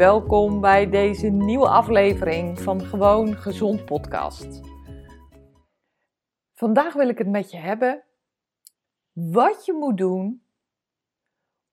Welkom 0.00 0.60
bij 0.60 0.90
deze 0.90 1.28
nieuwe 1.28 1.68
aflevering 1.68 2.60
van 2.60 2.80
Gewoon 2.80 3.36
Gezond 3.36 3.84
Podcast. 3.84 4.60
Vandaag 6.54 6.92
wil 6.92 7.08
ik 7.08 7.18
het 7.18 7.28
met 7.28 7.50
je 7.50 7.56
hebben 7.56 8.02
wat 9.12 9.64
je 9.64 9.72
moet 9.72 9.96
doen 9.96 10.42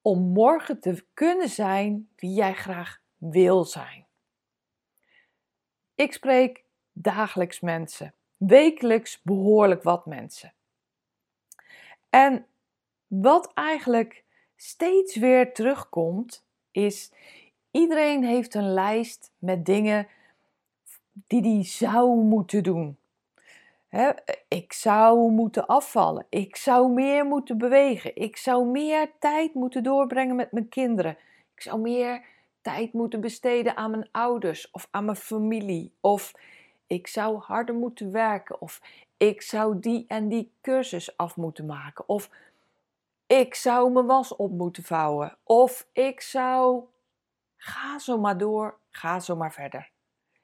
om 0.01 0.19
morgen 0.19 0.79
te 0.79 1.05
kunnen 1.13 1.49
zijn 1.49 2.09
wie 2.15 2.33
jij 2.33 2.53
graag 2.53 3.01
wil 3.17 3.63
zijn. 3.63 4.05
Ik 5.95 6.13
spreek 6.13 6.63
dagelijks 6.91 7.59
mensen, 7.59 8.13
wekelijks 8.37 9.21
behoorlijk 9.21 9.83
wat 9.83 10.05
mensen. 10.05 10.53
En 12.09 12.45
wat 13.07 13.53
eigenlijk 13.53 14.23
steeds 14.55 15.15
weer 15.15 15.53
terugkomt, 15.53 16.45
is 16.71 17.11
iedereen 17.77 18.23
heeft 18.23 18.53
een 18.53 18.73
lijst 18.73 19.31
met 19.37 19.65
dingen 19.65 20.07
die 21.27 21.41
die 21.41 21.63
zou 21.63 22.15
moeten 22.15 22.63
doen. 22.63 22.97
ik 24.47 24.73
zou 24.73 25.31
moeten 25.31 25.65
afvallen. 25.65 26.25
Ik 26.29 26.55
zou 26.55 26.91
meer 26.91 27.25
moeten 27.25 27.57
bewegen. 27.57 28.15
Ik 28.15 28.37
zou 28.37 28.65
meer 28.65 29.11
tijd 29.19 29.53
moeten 29.53 29.83
doorbrengen 29.83 30.35
met 30.35 30.51
mijn 30.51 30.69
kinderen. 30.69 31.17
Ik 31.55 31.61
zou 31.61 31.79
meer 31.79 32.25
tijd 32.61 32.93
moeten 32.93 33.21
besteden 33.21 33.75
aan 33.75 33.91
mijn 33.91 34.09
ouders 34.11 34.71
of 34.71 34.87
aan 34.91 35.05
mijn 35.05 35.17
familie. 35.17 35.91
Of 36.01 36.33
ik 36.87 37.07
zou 37.07 37.37
harder 37.37 37.75
moeten 37.75 38.11
werken. 38.11 38.61
Of 38.61 38.81
ik 39.17 39.41
zou 39.41 39.79
die 39.79 40.05
en 40.07 40.27
die 40.27 40.51
cursus 40.61 41.17
af 41.17 41.35
moeten 41.35 41.65
maken. 41.65 42.09
Of 42.09 42.29
ik 43.27 43.55
zou 43.55 43.91
mijn 43.91 44.05
was 44.05 44.35
op 44.35 44.51
moeten 44.51 44.83
vouwen. 44.83 45.37
Of 45.43 45.87
ik 45.93 46.21
zou. 46.21 46.83
Ga 47.57 47.99
zo 47.99 48.17
maar 48.17 48.37
door, 48.37 48.79
ga 48.89 49.19
zo 49.19 49.35
maar 49.35 49.53
verder. 49.53 49.91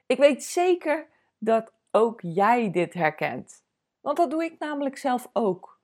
Ik 0.05 0.17
weet 0.17 0.43
zeker 0.43 1.07
dat 1.37 1.71
ook 1.91 2.21
jij 2.21 2.71
dit 2.71 2.93
herkent. 2.93 3.63
Want 4.01 4.17
dat 4.17 4.29
doe 4.31 4.43
ik 4.43 4.59
namelijk 4.59 4.97
zelf 4.97 5.29
ook. 5.33 5.79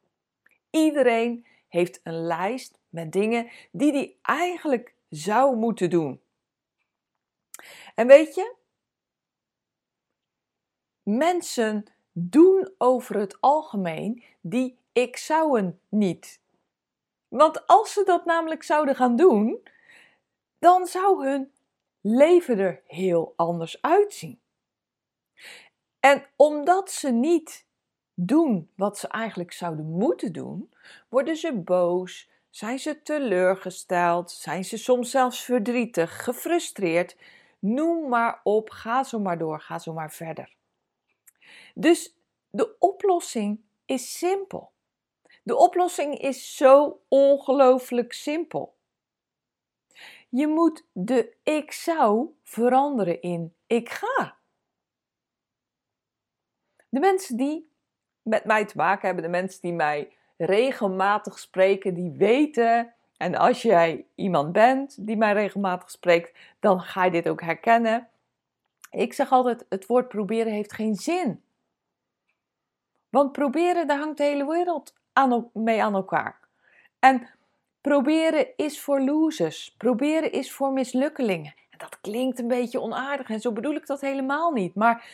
Iedereen 0.70 1.46
heeft 1.68 2.00
een 2.04 2.26
lijst 2.26 2.80
met 2.90 3.12
dingen 3.12 3.50
die 3.72 3.92
hij 3.92 4.18
eigenlijk 4.22 4.94
zou 5.09 5.56
moeten 5.56 5.90
doen. 5.90 6.22
En 7.96 8.08
weet 8.08 8.36
je, 8.36 8.56
mensen 11.04 11.86
doen 12.12 12.74
over 12.78 13.16
het 13.18 13.42
algemeen 13.42 14.24
die 14.42 14.80
ik 14.92 15.18
zouden 15.18 15.80
niet. 15.90 16.42
Want 17.28 17.68
als 17.68 17.94
ze 17.94 18.04
dat 18.04 18.25
namelijk 18.25 18.64
zouden 18.64 18.96
gaan 18.96 19.16
doen, 19.16 19.68
dan 20.59 20.88
zou 20.88 21.28
hun 21.28 21.52
leven 22.02 22.59
er 22.59 22.81
heel 22.86 23.34
anders 23.36 23.81
uitzien. 23.81 24.40
En 26.00 26.25
omdat 26.36 26.92
ze 26.92 27.12
niet 27.12 27.68
doen 28.14 28.72
wat 28.75 28.98
ze 28.98 29.08
eigenlijk 29.08 29.52
zouden 29.52 29.86
moeten 29.86 30.34
doen, 30.34 30.74
worden 31.09 31.36
ze 31.36 31.53
boos, 31.53 32.30
zijn 32.50 32.80
ze 32.80 33.02
teleurgesteld, 33.02 34.31
zijn 34.31 34.66
ze 34.66 34.78
soms 34.78 35.12
zelfs 35.12 35.44
verdrietig, 35.44 36.24
gefrustreerd. 36.24 37.18
Noem 37.59 38.09
maar 38.09 38.40
op, 38.44 38.69
ga 38.69 39.03
zo 39.03 39.19
maar 39.19 39.38
door, 39.38 39.62
ga 39.62 39.80
zo 39.80 39.94
maar 39.94 40.12
verder. 40.12 40.56
Dus 41.74 42.16
de 42.50 42.75
oplossing 42.80 43.59
is 43.86 44.18
simpel. 44.18 44.72
De 45.44 45.58
oplossing 45.58 46.19
is 46.19 46.56
zo 46.56 47.02
ongelooflijk 47.08 48.14
simpel. 48.14 48.78
Je 50.30 50.48
moet 50.48 50.88
de 50.92 51.38
ik 51.44 51.72
zou 51.72 52.30
veranderen 52.44 53.22
in 53.22 53.56
ik 53.68 53.90
ga. 53.90 54.38
De 56.90 57.00
mensen 57.00 57.38
die 57.38 57.72
met 58.22 58.46
mij 58.46 58.66
te 58.66 58.78
maken 58.78 59.06
hebben, 59.06 59.24
de 59.24 59.30
mensen 59.30 59.62
die 59.62 59.74
mij 59.74 60.14
regelmatig 60.38 61.40
spreken, 61.40 61.94
die 61.94 62.12
weten. 62.12 62.94
En 63.18 63.36
als 63.36 63.62
jij 63.62 64.06
iemand 64.16 64.52
bent 64.52 65.06
die 65.06 65.18
mij 65.18 65.34
regelmatig 65.34 65.90
spreekt, 65.90 66.38
dan 66.60 66.82
ga 66.82 67.06
je 67.06 67.12
dit 67.12 67.30
ook 67.30 67.42
herkennen. 67.42 68.08
Ik 68.92 69.14
zeg 69.14 69.32
altijd: 69.32 69.66
het 69.70 69.86
woord 69.86 70.08
proberen 70.08 70.54
heeft 70.54 70.74
geen 70.74 70.96
zin. 70.96 71.44
Want 73.10 73.32
proberen, 73.32 73.88
daar 73.88 74.00
hangt 74.00 74.18
de 74.18 74.24
hele 74.24 74.46
wereld 74.46 74.94
aan, 75.14 75.50
mee 75.54 75.84
aan 75.84 75.94
elkaar. 75.94 76.40
En 77.00 77.30
proberen 77.82 78.48
is 78.56 78.82
voor 78.82 79.02
losers. 79.02 79.76
Proberen 79.78 80.32
is 80.32 80.52
voor 80.52 80.72
mislukkelingen. 80.72 81.54
En 81.70 81.78
dat 81.78 82.02
klinkt 82.02 82.40
een 82.40 82.48
beetje 82.48 82.82
onaardig 82.82 83.30
en 83.30 83.40
zo 83.40 83.52
bedoel 83.52 83.76
ik 83.76 83.88
dat 83.88 84.02
helemaal 84.02 84.52
niet. 84.52 84.76
Maar 84.76 85.06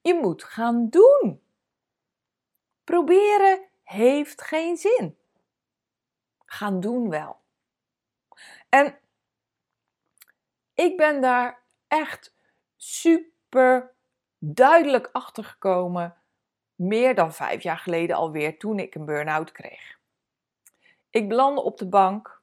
je 0.00 0.14
moet 0.14 0.44
gaan 0.44 0.88
doen. 0.88 1.40
Proberen 2.84 3.60
heeft 3.84 4.42
geen 4.42 4.76
zin. 4.76 5.16
Gaan 6.44 6.80
doen 6.80 7.10
wel. 7.10 7.36
En 8.68 8.98
ik 10.74 10.96
ben 10.96 11.20
daar 11.20 11.62
echt 11.88 12.34
super 12.76 13.94
duidelijk 14.38 15.08
achter 15.12 15.44
gekomen 15.44 16.16
meer 16.74 17.14
dan 17.14 17.32
vijf 17.32 17.62
jaar 17.62 17.78
geleden 17.78 18.16
alweer 18.16 18.58
toen 18.58 18.78
ik 18.78 18.94
een 18.94 19.04
burn-out 19.04 19.52
kreeg. 19.52 19.98
Ik 21.12 21.28
belandde 21.28 21.62
op 21.62 21.78
de 21.78 21.88
bank, 21.88 22.42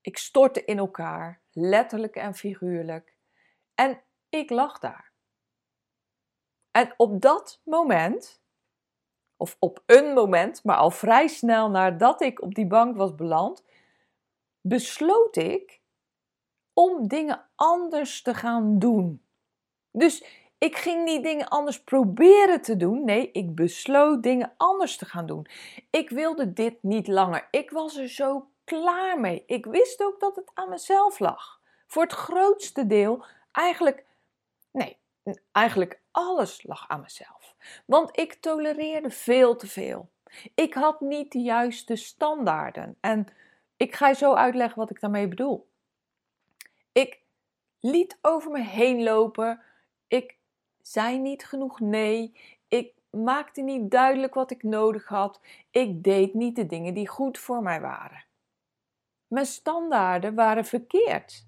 ik 0.00 0.18
stortte 0.18 0.64
in 0.64 0.78
elkaar, 0.78 1.42
letterlijk 1.50 2.16
en 2.16 2.34
figuurlijk, 2.34 3.16
en 3.74 4.02
ik 4.28 4.50
lag 4.50 4.78
daar. 4.78 5.12
En 6.70 6.94
op 6.96 7.20
dat 7.20 7.60
moment, 7.64 8.42
of 9.36 9.56
op 9.58 9.82
een 9.86 10.12
moment, 10.12 10.64
maar 10.64 10.76
al 10.76 10.90
vrij 10.90 11.26
snel 11.28 11.70
nadat 11.70 12.20
ik 12.20 12.42
op 12.42 12.54
die 12.54 12.66
bank 12.66 12.96
was 12.96 13.14
beland, 13.14 13.64
besloot 14.60 15.36
ik 15.36 15.80
om 16.72 17.08
dingen 17.08 17.48
anders 17.54 18.22
te 18.22 18.34
gaan 18.34 18.78
doen. 18.78 19.26
Dus 19.90 20.45
ik 20.58 20.76
ging 20.76 21.04
niet 21.04 21.22
dingen 21.22 21.48
anders 21.48 21.82
proberen 21.82 22.62
te 22.62 22.76
doen. 22.76 23.04
Nee, 23.04 23.30
ik 23.30 23.54
besloot 23.54 24.22
dingen 24.22 24.52
anders 24.56 24.96
te 24.96 25.04
gaan 25.04 25.26
doen. 25.26 25.46
Ik 25.90 26.10
wilde 26.10 26.52
dit 26.52 26.82
niet 26.82 27.08
langer. 27.08 27.48
Ik 27.50 27.70
was 27.70 27.96
er 27.96 28.08
zo 28.08 28.50
klaar 28.64 29.20
mee. 29.20 29.42
Ik 29.46 29.66
wist 29.66 30.02
ook 30.02 30.20
dat 30.20 30.36
het 30.36 30.50
aan 30.54 30.68
mezelf 30.68 31.18
lag. 31.18 31.60
Voor 31.86 32.02
het 32.02 32.12
grootste 32.12 32.86
deel 32.86 33.24
eigenlijk, 33.52 34.04
nee, 34.70 34.98
eigenlijk 35.52 36.00
alles 36.10 36.62
lag 36.62 36.88
aan 36.88 37.00
mezelf. 37.00 37.54
Want 37.86 38.18
ik 38.18 38.34
tolereerde 38.34 39.10
veel 39.10 39.56
te 39.56 39.66
veel. 39.66 40.08
Ik 40.54 40.74
had 40.74 41.00
niet 41.00 41.32
de 41.32 41.40
juiste 41.40 41.96
standaarden. 41.96 42.96
En 43.00 43.26
ik 43.76 43.94
ga 43.94 44.08
je 44.08 44.14
zo 44.14 44.34
uitleggen 44.34 44.78
wat 44.78 44.90
ik 44.90 45.00
daarmee 45.00 45.28
bedoel. 45.28 45.68
Ik 46.92 47.20
liet 47.80 48.18
over 48.22 48.50
me 48.50 48.60
heen 48.60 49.02
lopen. 49.02 49.62
Ik 50.08 50.35
zei 50.86 51.18
niet 51.18 51.46
genoeg 51.46 51.80
nee. 51.80 52.40
Ik 52.68 52.94
maakte 53.10 53.62
niet 53.62 53.90
duidelijk 53.90 54.34
wat 54.34 54.50
ik 54.50 54.62
nodig 54.62 55.06
had. 55.06 55.40
Ik 55.70 56.02
deed 56.02 56.34
niet 56.34 56.56
de 56.56 56.66
dingen 56.66 56.94
die 56.94 57.08
goed 57.08 57.38
voor 57.38 57.62
mij 57.62 57.80
waren. 57.80 58.24
Mijn 59.26 59.46
standaarden 59.46 60.34
waren 60.34 60.64
verkeerd. 60.64 61.46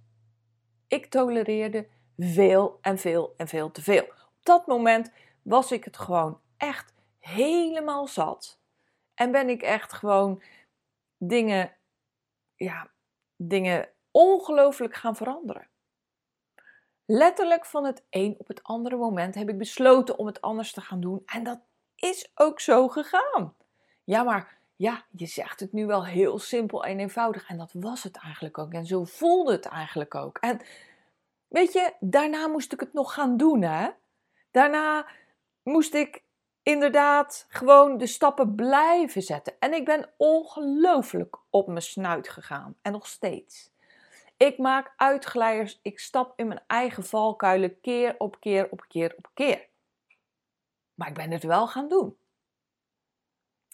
Ik 0.89 1.07
tolereerde 1.07 1.89
veel 2.17 2.79
en 2.81 2.99
veel 2.99 3.35
en 3.37 3.49
veel 3.49 3.71
te 3.71 3.83
veel. 3.83 4.03
Op 4.03 4.39
dat 4.43 4.67
moment 4.67 5.13
was 5.43 5.73
ik 5.73 5.85
het 5.85 5.99
gewoon 5.99 6.41
echt 6.57 6.95
helemaal 7.19 8.07
zat. 8.07 8.61
En 9.15 9.31
ben 9.31 9.49
ik 9.49 9.63
echt 9.63 9.93
gewoon 9.93 10.43
dingen, 11.17 11.77
ja, 12.55 12.91
dingen 13.37 13.89
ongelooflijk 14.11 14.95
gaan 14.95 15.17
veranderen. 15.17 15.69
Letterlijk 17.11 17.65
van 17.65 17.85
het 17.85 18.05
een 18.11 18.35
op 18.39 18.49
het 18.49 18.63
andere 18.63 18.97
moment 18.97 19.35
heb 19.35 19.49
ik 19.49 19.59
besloten 19.59 20.19
om 20.19 20.27
het 20.27 20.41
anders 20.41 20.73
te 20.73 20.81
gaan 20.81 21.01
doen. 21.01 21.23
En 21.27 21.43
dat 21.43 21.61
is 21.95 22.31
ook 22.35 22.61
zo 22.61 22.89
gegaan. 22.89 23.55
Ja, 24.05 24.23
maar 24.23 24.59
ja, 24.77 25.05
je 25.11 25.27
zegt 25.27 25.61
het 25.61 25.73
nu 25.73 25.87
wel 25.87 26.05
heel 26.07 26.39
simpel 26.39 26.85
en 26.85 26.99
eenvoudig. 26.99 27.49
En 27.49 27.59
dat 27.59 27.73
was 27.73 28.03
het 28.03 28.17
eigenlijk 28.17 28.59
ook. 28.59 28.73
En 28.73 28.87
zo 28.87 29.05
voelde 29.05 29.53
het 29.53 29.67
eigenlijk 29.67 30.15
ook. 30.15 30.39
En 30.39 30.61
weet 31.47 31.73
je, 31.73 31.93
daarna 32.01 32.47
moest 32.47 32.73
ik 32.73 32.81
het 32.81 32.93
nog 32.93 33.15
gaan 33.15 33.37
doen, 33.37 33.63
hè? 33.63 33.89
Daarna 34.51 35.07
moest 35.63 35.95
ik 35.95 36.23
inderdaad 36.63 37.47
gewoon 37.49 37.99
de 37.99 38.07
stappen 38.07 38.55
blijven 38.55 39.23
zetten. 39.23 39.55
En 39.59 39.73
ik 39.73 39.85
ben 39.85 40.11
ongelooflijk 40.17 41.37
op 41.51 41.67
mijn 41.67 41.83
snuit 41.83 42.29
gegaan. 42.29 42.77
En 42.83 42.93
nog 42.93 43.07
steeds. 43.07 43.71
Ik 44.39 44.59
maak 44.59 44.93
uitglijders. 44.97 45.79
Ik 45.83 45.99
stap 45.99 46.33
in 46.37 46.49
mijn 46.49 46.63
eigen 46.67 47.05
valkuilen 47.05 47.81
keer 47.81 48.15
op 48.19 48.41
keer 48.41 48.71
op 48.71 48.85
keer 48.89 49.15
op 49.17 49.31
keer. 49.35 49.69
Maar 50.95 51.09
ik 51.09 51.15
ben 51.15 51.31
het 51.31 51.43
wel 51.43 51.69
gaan 51.69 51.89
doen. 51.89 52.17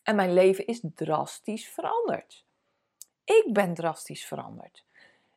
En 0.02 0.16
mijn 0.16 0.32
leven 0.32 0.66
is 0.66 0.80
drastisch 0.94 1.68
veranderd. 1.68 2.44
Ik 3.24 3.48
ben 3.52 3.74
drastisch 3.74 4.26
veranderd. 4.26 4.84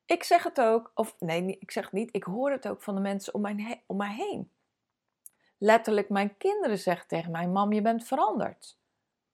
Ik 0.06 0.24
zeg 0.24 0.44
het 0.44 0.62
ook, 0.62 0.92
of 0.94 1.16
nee, 1.20 1.58
ik 1.60 1.72
zeg 1.72 1.84
het 1.84 1.94
niet, 1.94 2.16
ik 2.16 2.24
hoor 2.24 2.52
het 2.52 2.68
ook 2.68 2.82
van 2.82 2.96
de 2.96 3.02
mensen 3.02 3.34
om 3.34 3.42
mij, 3.42 3.84
om 3.86 3.98
mij 3.98 4.14
heen. 4.14 4.52
Letterlijk, 5.58 6.10
mijn 6.10 6.38
kinderen 6.38 6.78
zeggen 6.78 7.08
tegen 7.08 7.32
mij: 7.32 7.48
Mam, 7.48 7.74
je 7.74 7.82
bent 7.82 8.08
veranderd. 8.08 8.78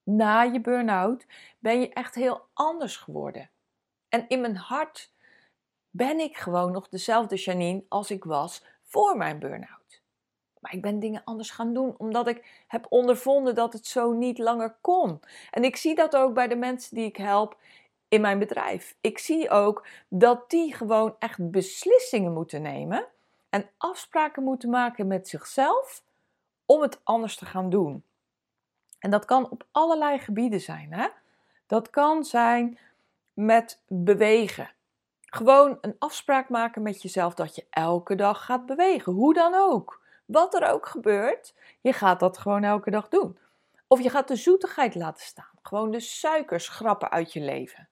Na 0.04 0.42
je 0.42 0.62
burn-out 0.62 1.26
ben 1.60 1.80
je 1.80 1.90
echt 1.90 2.16
heel 2.16 2.48
anders 2.54 2.98
geworden. 2.98 3.50
En 4.10 4.28
in 4.28 4.42
mijn 4.42 4.56
hart 4.56 5.12
ben 5.96 6.20
ik 6.20 6.38
gewoon 6.38 6.72
nog 6.72 6.90
dezelfde 6.90 7.36
Janine 7.36 7.84
als 7.90 8.12
ik 8.12 8.24
was 8.24 8.66
voor 8.84 9.18
mijn 9.18 9.40
burn-out. 9.40 10.02
Maar 10.60 10.74
ik 10.74 10.82
ben 10.82 11.00
dingen 11.00 11.22
anders 11.24 11.52
gaan 11.52 11.74
doen 11.74 11.96
omdat 11.98 12.28
ik 12.28 12.64
heb 12.68 12.86
ondervonden 12.90 13.56
dat 13.56 13.74
het 13.74 13.88
zo 13.88 14.12
niet 14.12 14.38
langer 14.38 14.78
kon. 14.82 15.20
En 15.52 15.64
ik 15.64 15.76
zie 15.76 15.96
dat 15.96 16.16
ook 16.16 16.34
bij 16.34 16.48
de 16.48 16.56
mensen 16.56 16.96
die 16.96 17.06
ik 17.06 17.18
help 17.18 17.58
in 18.08 18.22
mijn 18.22 18.40
bedrijf. 18.40 18.96
Ik 19.02 19.18
zie 19.18 19.50
ook 19.50 19.88
dat 20.08 20.50
die 20.50 20.76
gewoon 20.76 21.16
echt 21.20 21.52
beslissingen 21.52 22.34
moeten 22.34 22.62
nemen 22.62 23.06
en 23.50 23.70
afspraken 23.78 24.44
moeten 24.44 24.70
maken 24.70 25.08
met 25.08 25.28
zichzelf 25.28 26.04
om 26.66 26.82
het 26.82 27.00
anders 27.04 27.36
te 27.36 27.46
gaan 27.46 27.70
doen. 27.70 28.04
En 29.00 29.12
dat 29.12 29.26
kan 29.26 29.50
op 29.50 29.66
allerlei 29.72 30.20
gebieden 30.20 30.62
zijn. 30.62 30.94
Hè? 30.94 31.08
Dat 31.68 31.90
kan 31.90 32.24
zijn 32.24 32.80
met 33.34 33.82
bewegen. 33.88 34.72
Gewoon 35.34 35.78
een 35.82 35.96
afspraak 36.00 36.50
maken 36.50 36.82
met 36.82 37.02
jezelf 37.02 37.34
dat 37.34 37.56
je 37.56 37.66
elke 37.70 38.16
dag 38.16 38.46
gaat 38.46 38.66
bewegen. 38.66 39.14
Hoe 39.14 39.34
dan 39.34 39.54
ook. 39.54 40.02
Wat 40.26 40.54
er 40.54 40.70
ook 40.72 40.86
gebeurt, 40.86 41.54
je 41.82 41.94
gaat 41.94 42.20
dat 42.20 42.38
gewoon 42.38 42.64
elke 42.64 42.92
dag 42.92 43.08
doen. 43.08 43.38
Of 43.88 44.02
je 44.02 44.10
gaat 44.10 44.28
de 44.28 44.36
zoetigheid 44.36 44.96
laten 44.96 45.26
staan. 45.26 45.60
Gewoon 45.62 45.92
de 45.92 46.00
suikers 46.00 46.66
schrappen 46.66 47.12
uit 47.12 47.34
je 47.34 47.40
leven. 47.40 47.90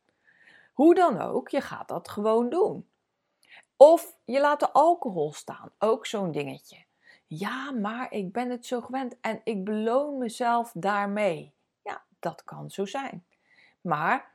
Hoe 0.73 0.95
dan 0.95 1.21
ook, 1.21 1.49
je 1.49 1.61
gaat 1.61 1.87
dat 1.87 2.09
gewoon 2.09 2.49
doen. 2.49 2.87
Of 3.77 4.15
je 4.25 4.39
laat 4.39 4.59
de 4.59 4.71
alcohol 4.71 5.33
staan. 5.33 5.71
Ook 5.79 6.05
zo'n 6.05 6.31
dingetje. 6.31 6.83
Ja, 7.27 7.71
maar 7.71 8.11
ik 8.11 8.31
ben 8.31 8.49
het 8.49 8.65
zo 8.65 8.81
gewend 8.81 9.15
en 9.21 9.41
ik 9.43 9.63
beloon 9.63 10.17
mezelf 10.17 10.71
daarmee. 10.73 11.53
Ja, 11.83 12.03
dat 12.19 12.43
kan 12.43 12.69
zo 12.69 12.85
zijn. 12.85 13.25
Maar 13.81 14.30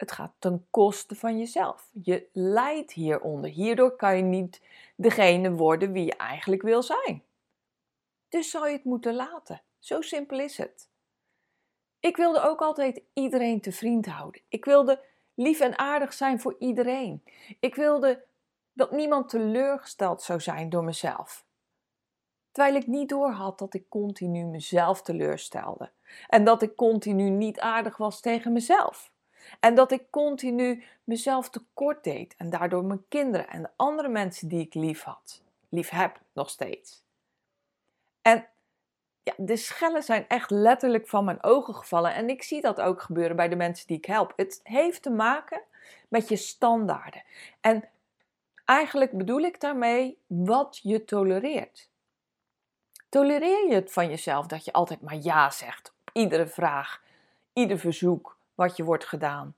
het 0.00 0.12
gaat 0.12 0.32
ten 0.38 0.66
koste 0.70 1.14
van 1.14 1.38
jezelf. 1.38 1.90
Je 2.02 2.28
lijdt 2.32 2.92
hieronder. 2.92 3.50
Hierdoor 3.50 3.96
kan 3.96 4.16
je 4.16 4.22
niet 4.22 4.62
degene 4.96 5.52
worden 5.52 5.92
wie 5.92 6.04
je 6.04 6.16
eigenlijk 6.16 6.62
wil 6.62 6.82
zijn. 6.82 7.22
Dus 8.28 8.50
zou 8.50 8.66
je 8.66 8.72
het 8.72 8.84
moeten 8.84 9.14
laten. 9.14 9.62
Zo 9.78 10.00
simpel 10.00 10.38
is 10.38 10.56
het. 10.56 10.88
Ik 11.98 12.16
wilde 12.16 12.40
ook 12.40 12.60
altijd 12.60 13.02
iedereen 13.12 13.60
te 13.60 13.72
vriend 13.72 14.06
houden. 14.06 14.40
Ik 14.48 14.64
wilde 14.64 15.04
lief 15.34 15.60
en 15.60 15.78
aardig 15.78 16.12
zijn 16.12 16.40
voor 16.40 16.56
iedereen. 16.58 17.24
Ik 17.60 17.74
wilde 17.74 18.24
dat 18.72 18.90
niemand 18.90 19.28
teleurgesteld 19.28 20.22
zou 20.22 20.40
zijn 20.40 20.70
door 20.70 20.84
mezelf. 20.84 21.44
Terwijl 22.52 22.74
ik 22.74 22.86
niet 22.86 23.08
doorhad 23.08 23.58
dat 23.58 23.74
ik 23.74 23.88
continu 23.88 24.44
mezelf 24.44 25.02
teleurstelde. 25.02 25.90
En 26.28 26.44
dat 26.44 26.62
ik 26.62 26.76
continu 26.76 27.30
niet 27.30 27.60
aardig 27.60 27.96
was 27.96 28.20
tegen 28.20 28.52
mezelf. 28.52 29.12
En 29.60 29.74
dat 29.74 29.92
ik 29.92 30.10
continu 30.10 30.84
mezelf 31.04 31.50
tekort 31.50 32.04
deed 32.04 32.34
en 32.36 32.50
daardoor 32.50 32.84
mijn 32.84 33.04
kinderen 33.08 33.48
en 33.48 33.62
de 33.62 33.70
andere 33.76 34.08
mensen 34.08 34.48
die 34.48 34.60
ik 34.60 34.74
lief 34.74 35.02
had, 35.02 35.42
lief 35.68 35.88
heb 35.88 36.20
nog 36.32 36.50
steeds. 36.50 37.02
En 38.22 38.46
ja, 39.22 39.34
de 39.36 39.56
schellen 39.56 40.02
zijn 40.02 40.28
echt 40.28 40.50
letterlijk 40.50 41.08
van 41.08 41.24
mijn 41.24 41.42
ogen 41.42 41.74
gevallen 41.74 42.14
en 42.14 42.28
ik 42.28 42.42
zie 42.42 42.60
dat 42.60 42.80
ook 42.80 43.02
gebeuren 43.02 43.36
bij 43.36 43.48
de 43.48 43.56
mensen 43.56 43.86
die 43.86 43.96
ik 43.96 44.04
help. 44.04 44.32
Het 44.36 44.60
heeft 44.62 45.02
te 45.02 45.10
maken 45.10 45.62
met 46.08 46.28
je 46.28 46.36
standaarden. 46.36 47.22
En 47.60 47.88
eigenlijk 48.64 49.12
bedoel 49.12 49.40
ik 49.40 49.60
daarmee 49.60 50.18
wat 50.26 50.80
je 50.82 51.04
tolereert. 51.04 51.88
Tolereer 53.08 53.68
je 53.68 53.74
het 53.74 53.92
van 53.92 54.08
jezelf 54.08 54.46
dat 54.46 54.64
je 54.64 54.72
altijd 54.72 55.00
maar 55.00 55.16
ja 55.16 55.50
zegt 55.50 55.92
op 56.00 56.10
iedere 56.12 56.46
vraag, 56.46 57.02
ieder 57.52 57.78
verzoek 57.78 58.38
wat 58.60 58.76
je 58.76 58.84
wordt 58.84 59.04
gedaan? 59.04 59.54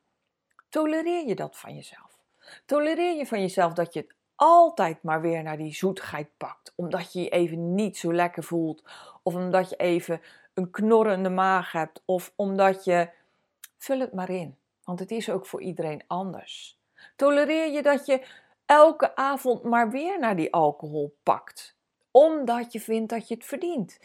Tolereer 0.68 1.26
je 1.26 1.34
dat 1.34 1.56
van 1.56 1.74
jezelf? 1.74 2.18
Tolereer 2.66 3.16
je 3.16 3.26
van 3.26 3.40
jezelf 3.40 3.72
dat 3.72 3.92
je 3.92 4.00
het 4.00 4.14
altijd 4.36 5.02
maar 5.02 5.20
weer 5.20 5.42
naar 5.42 5.56
die 5.56 5.74
zoetigheid 5.74 6.28
pakt, 6.36 6.72
omdat 6.76 7.12
je 7.12 7.20
je 7.20 7.28
even 7.28 7.74
niet 7.74 7.96
zo 7.96 8.12
lekker 8.12 8.42
voelt, 8.42 8.84
of 9.22 9.34
omdat 9.34 9.70
je 9.70 9.76
even 9.76 10.20
een 10.54 10.70
knorrende 10.70 11.28
maag 11.28 11.72
hebt, 11.72 12.02
of 12.04 12.32
omdat 12.36 12.84
je. 12.84 13.10
Vul 13.78 14.00
het 14.00 14.12
maar 14.12 14.30
in, 14.30 14.56
want 14.84 14.98
het 14.98 15.10
is 15.10 15.30
ook 15.30 15.46
voor 15.46 15.62
iedereen 15.62 16.04
anders. 16.06 16.78
Tolereer 17.16 17.72
je 17.72 17.82
dat 17.82 18.06
je 18.06 18.26
elke 18.66 19.16
avond 19.16 19.62
maar 19.62 19.90
weer 19.90 20.18
naar 20.18 20.36
die 20.36 20.52
alcohol 20.52 21.16
pakt, 21.22 21.76
omdat 22.10 22.72
je 22.72 22.80
vindt 22.80 23.10
dat 23.10 23.28
je 23.28 23.34
het 23.34 23.44
verdient. 23.44 23.98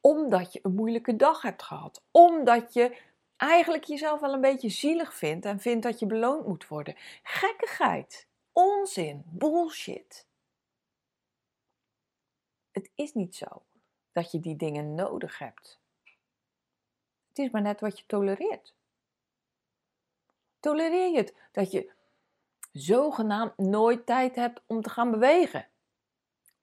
Omdat 0.00 0.52
je 0.52 0.60
een 0.62 0.74
moeilijke 0.74 1.16
dag 1.16 1.42
hebt 1.42 1.62
gehad. 1.62 2.02
Omdat 2.10 2.72
je 2.72 2.96
eigenlijk 3.36 3.84
jezelf 3.84 4.20
wel 4.20 4.32
een 4.32 4.40
beetje 4.40 4.68
zielig 4.68 5.14
vindt 5.14 5.44
en 5.44 5.60
vindt 5.60 5.82
dat 5.82 5.98
je 5.98 6.06
beloond 6.06 6.46
moet 6.46 6.68
worden. 6.68 6.94
Gekkigheid. 7.22 8.28
Onzin. 8.52 9.22
Bullshit. 9.26 10.26
Het 12.70 12.90
is 12.94 13.12
niet 13.12 13.34
zo 13.34 13.62
dat 14.12 14.30
je 14.30 14.40
die 14.40 14.56
dingen 14.56 14.94
nodig 14.94 15.38
hebt. 15.38 15.80
Het 17.28 17.38
is 17.38 17.50
maar 17.50 17.62
net 17.62 17.80
wat 17.80 17.98
je 17.98 18.04
tolereert. 18.06 18.74
Tolereer 20.60 21.10
je 21.10 21.16
het 21.16 21.34
dat 21.52 21.70
je 21.70 21.92
zogenaamd 22.72 23.58
nooit 23.58 24.06
tijd 24.06 24.34
hebt 24.34 24.62
om 24.66 24.82
te 24.82 24.90
gaan 24.90 25.10
bewegen? 25.10 25.68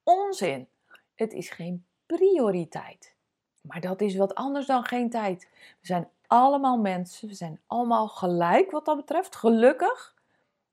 Onzin. 0.03 0.67
Het 1.15 1.33
is 1.33 1.49
geen 1.49 1.85
prioriteit. 2.05 3.15
Maar 3.61 3.81
dat 3.81 4.01
is 4.01 4.15
wat 4.15 4.35
anders 4.35 4.65
dan 4.65 4.83
geen 4.83 5.09
tijd. 5.09 5.47
We 5.51 5.87
zijn 5.87 6.09
allemaal 6.31 6.77
mensen, 6.77 7.27
we 7.27 7.33
zijn 7.33 7.61
allemaal 7.67 8.07
gelijk 8.07 8.71
wat 8.71 8.85
dat 8.85 8.95
betreft, 8.95 9.35
gelukkig. 9.35 10.15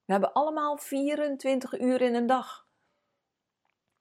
We 0.05 0.12
hebben 0.12 0.33
allemaal 0.33 0.77
24 0.77 1.81
uur 1.81 2.00
in 2.00 2.15
een 2.15 2.27
dag. 2.27 2.67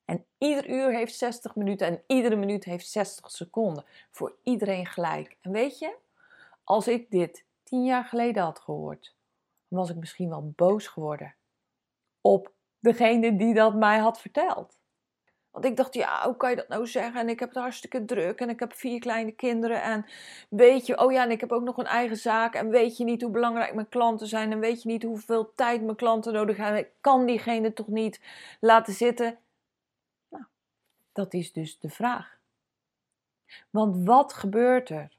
En 0.05 0.25
ieder 0.37 0.69
uur 0.69 0.93
heeft 0.93 1.15
60 1.15 1.55
minuten 1.55 1.87
en 1.87 2.03
iedere 2.07 2.35
minuut 2.35 2.63
heeft 2.63 2.87
60 2.87 3.31
seconden. 3.31 3.85
Voor 4.11 4.35
iedereen 4.43 4.85
gelijk. 4.85 5.37
En 5.41 5.51
weet 5.51 5.79
je, 5.79 5.95
als 6.63 6.87
ik 6.87 7.11
dit 7.11 7.45
10 7.63 7.85
jaar 7.85 8.05
geleden 8.05 8.43
had 8.43 8.59
gehoord, 8.59 9.15
was 9.67 9.89
ik 9.89 9.95
misschien 9.95 10.29
wel 10.29 10.53
boos 10.55 10.87
geworden 10.87 11.35
op 12.21 12.51
degene 12.79 13.35
die 13.35 13.53
dat 13.53 13.75
mij 13.75 13.97
had 13.97 14.19
verteld. 14.19 14.79
Want 15.57 15.69
ik 15.69 15.77
dacht, 15.77 15.93
ja, 15.93 16.23
hoe 16.25 16.37
kan 16.37 16.49
je 16.49 16.55
dat 16.55 16.67
nou 16.67 16.87
zeggen? 16.87 17.19
En 17.19 17.29
ik 17.29 17.39
heb 17.39 17.49
het 17.49 17.57
hartstikke 17.57 18.05
druk 18.05 18.39
en 18.39 18.49
ik 18.49 18.59
heb 18.59 18.73
vier 18.73 18.99
kleine 18.99 19.31
kinderen. 19.31 19.81
En 19.81 20.05
weet 20.49 20.85
je, 20.85 20.99
oh 20.99 21.11
ja, 21.11 21.23
en 21.23 21.31
ik 21.31 21.39
heb 21.39 21.51
ook 21.51 21.63
nog 21.63 21.77
een 21.77 21.85
eigen 21.85 22.17
zaak. 22.17 22.55
En 22.55 22.69
weet 22.69 22.97
je 22.97 23.03
niet 23.03 23.21
hoe 23.21 23.31
belangrijk 23.31 23.73
mijn 23.73 23.89
klanten 23.89 24.27
zijn? 24.27 24.51
En 24.51 24.59
weet 24.59 24.81
je 24.81 24.89
niet 24.89 25.03
hoeveel 25.03 25.53
tijd 25.55 25.81
mijn 25.81 25.95
klanten 25.95 26.33
nodig 26.33 26.57
hebben? 26.57 26.79
Ik 26.79 26.91
kan 27.01 27.25
diegene 27.25 27.73
toch 27.73 27.87
niet 27.87 28.21
laten 28.59 28.93
zitten? 28.93 29.37
Nou, 30.29 30.43
dat 31.13 31.33
is 31.33 31.51
dus 31.53 31.79
de 31.79 31.89
vraag. 31.89 32.37
Want 33.69 34.05
wat 34.05 34.33
gebeurt 34.33 34.89
er 34.89 35.11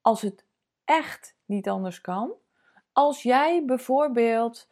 als 0.00 0.22
het 0.22 0.44
echt 0.84 1.34
niet 1.44 1.68
anders 1.68 2.00
kan? 2.00 2.32
als 2.98 3.22
jij 3.22 3.64
bijvoorbeeld 3.64 4.68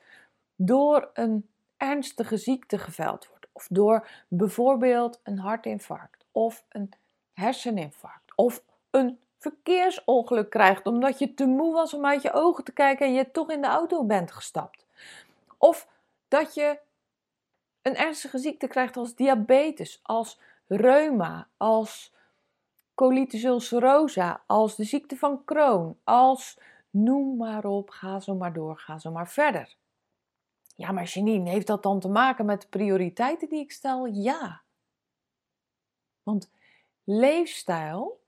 door 0.57 1.11
een 1.14 1.49
ernstige 1.76 2.37
ziekte 2.37 2.78
geveld 2.78 3.26
wordt, 3.26 3.36
of 3.56 3.66
door 3.70 4.08
bijvoorbeeld 4.28 5.20
een 5.22 5.38
hartinfarct, 5.38 6.25
of 6.32 6.64
een 6.68 6.92
herseninfarct, 7.32 8.32
of 8.34 8.62
een 8.90 9.18
verkeersongeluk 9.38 10.50
krijgt 10.50 10.86
omdat 10.86 11.18
je 11.18 11.34
te 11.34 11.46
moe 11.46 11.72
was 11.72 11.94
om 11.94 12.06
uit 12.06 12.22
je 12.22 12.32
ogen 12.32 12.64
te 12.64 12.72
kijken 12.72 13.06
en 13.06 13.12
je 13.12 13.30
toch 13.30 13.50
in 13.50 13.60
de 13.60 13.66
auto 13.66 14.04
bent 14.04 14.32
gestapt. 14.32 14.86
Of 15.58 15.88
dat 16.28 16.54
je 16.54 16.78
een 17.82 17.96
ernstige 17.96 18.38
ziekte 18.38 18.66
krijgt 18.66 18.96
als 18.96 19.14
diabetes, 19.14 20.00
als 20.02 20.40
reuma, 20.66 21.48
als 21.56 22.12
colitis 22.94 23.44
ulcerosa, 23.44 24.40
als 24.46 24.76
de 24.76 24.84
ziekte 24.84 25.16
van 25.16 25.44
Crohn, 25.44 25.98
als 26.04 26.58
noem 26.90 27.36
maar 27.36 27.64
op, 27.64 27.90
ga 27.90 28.20
zo 28.20 28.34
maar 28.34 28.52
door, 28.52 28.78
ga 28.78 28.98
zo 28.98 29.10
maar 29.10 29.28
verder. 29.28 29.76
Ja, 30.76 30.92
maar 30.92 31.04
Janine, 31.04 31.50
heeft 31.50 31.66
dat 31.66 31.83
dan 31.83 32.00
te 32.00 32.09
maken 32.09 32.47
met 32.47 32.61
de 32.61 32.68
prioriteiten 32.68 33.49
die 33.49 33.61
ik 33.61 33.73
stel? 33.73 34.06
Ja. 34.06 34.62
Want 36.23 36.50
leefstijl, 37.04 38.21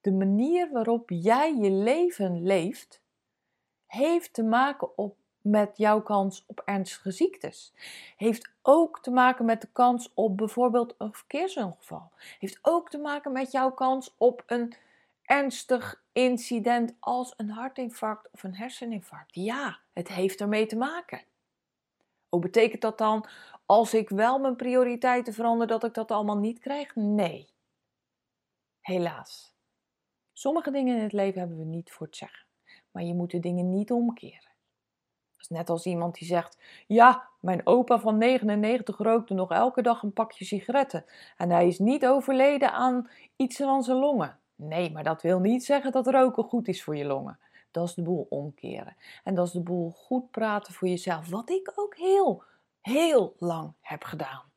de 0.00 0.12
manier 0.12 0.72
waarop 0.72 1.10
jij 1.10 1.54
je 1.54 1.70
leven 1.70 2.42
leeft, 2.42 3.00
heeft 3.86 4.32
te 4.32 4.42
maken 4.42 4.98
op 4.98 5.16
met 5.40 5.76
jouw 5.76 6.02
kans 6.02 6.44
op 6.46 6.62
ernstige 6.64 7.10
ziektes. 7.10 7.72
Heeft 8.16 8.50
ook 8.62 9.02
te 9.02 9.10
maken 9.10 9.44
met 9.44 9.60
de 9.60 9.68
kans 9.72 10.10
op 10.14 10.36
bijvoorbeeld 10.36 10.94
een 10.98 11.14
verkeersongeval. 11.14 12.10
Heeft 12.38 12.58
ook 12.62 12.90
te 12.90 12.98
maken 12.98 13.32
met 13.32 13.52
jouw 13.52 13.70
kans 13.70 14.14
op 14.18 14.42
een 14.46 14.74
ernstig 15.22 16.02
incident 16.12 16.94
als 17.00 17.34
een 17.36 17.50
hartinfarct 17.50 18.28
of 18.30 18.42
een 18.42 18.54
herseninfarct. 18.54 19.34
Ja, 19.34 19.78
het 19.92 20.08
heeft 20.08 20.40
ermee 20.40 20.66
te 20.66 20.76
maken. 20.76 21.20
Hoe 22.28 22.40
betekent 22.40 22.82
dat 22.82 22.98
dan 22.98 23.28
als 23.66 23.94
ik 23.94 24.08
wel 24.08 24.38
mijn 24.38 24.56
prioriteiten 24.56 25.32
verander 25.32 25.66
dat 25.66 25.84
ik 25.84 25.94
dat 25.94 26.10
allemaal 26.10 26.38
niet 26.38 26.58
krijg? 26.58 26.94
Nee. 26.94 27.48
Helaas. 28.80 29.54
Sommige 30.32 30.70
dingen 30.70 30.96
in 30.96 31.02
het 31.02 31.12
leven 31.12 31.40
hebben 31.40 31.58
we 31.58 31.64
niet 31.64 31.92
voor 31.92 32.06
het 32.06 32.16
zeggen. 32.16 32.46
Maar 32.90 33.02
je 33.02 33.14
moet 33.14 33.30
de 33.30 33.40
dingen 33.40 33.70
niet 33.70 33.90
omkeren. 33.90 34.52
Dat 35.30 35.40
is 35.40 35.48
net 35.48 35.70
als 35.70 35.86
iemand 35.86 36.14
die 36.14 36.28
zegt: 36.28 36.58
Ja, 36.86 37.28
mijn 37.40 37.66
opa 37.66 37.98
van 37.98 38.18
99 38.18 38.98
rookte 38.98 39.34
nog 39.34 39.50
elke 39.50 39.82
dag 39.82 40.02
een 40.02 40.12
pakje 40.12 40.44
sigaretten. 40.44 41.04
En 41.36 41.50
hij 41.50 41.66
is 41.66 41.78
niet 41.78 42.06
overleden 42.06 42.72
aan 42.72 43.10
iets 43.36 43.62
aan 43.62 43.82
zijn 43.82 43.98
longen. 43.98 44.38
Nee, 44.54 44.90
maar 44.90 45.04
dat 45.04 45.22
wil 45.22 45.40
niet 45.40 45.64
zeggen 45.64 45.92
dat 45.92 46.06
roken 46.06 46.44
goed 46.44 46.68
is 46.68 46.82
voor 46.82 46.96
je 46.96 47.04
longen. 47.04 47.38
Dat 47.70 47.88
is 47.88 47.94
de 47.94 48.02
boel 48.02 48.26
omkeren. 48.30 48.96
En 49.24 49.34
dat 49.34 49.46
is 49.46 49.52
de 49.52 49.62
boel 49.62 49.90
goed 49.90 50.30
praten 50.30 50.74
voor 50.74 50.88
jezelf. 50.88 51.28
Wat 51.28 51.50
ik 51.50 51.72
ook 51.74 51.96
heel, 51.96 52.42
heel 52.80 53.34
lang 53.38 53.72
heb 53.80 54.04
gedaan. 54.04 54.52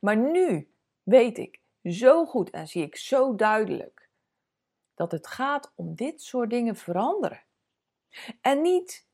Maar 0.00 0.16
nu 0.16 0.70
weet 1.02 1.38
ik 1.38 1.60
zo 1.84 2.26
goed 2.26 2.50
en 2.50 2.68
zie 2.68 2.82
ik 2.82 2.96
zo 2.96 3.34
duidelijk 3.34 4.08
dat 4.94 5.12
het 5.12 5.26
gaat 5.26 5.72
om 5.74 5.94
dit 5.94 6.22
soort 6.22 6.50
dingen 6.50 6.76
veranderen. 6.76 7.42
En 8.40 8.62
niet 8.62 9.06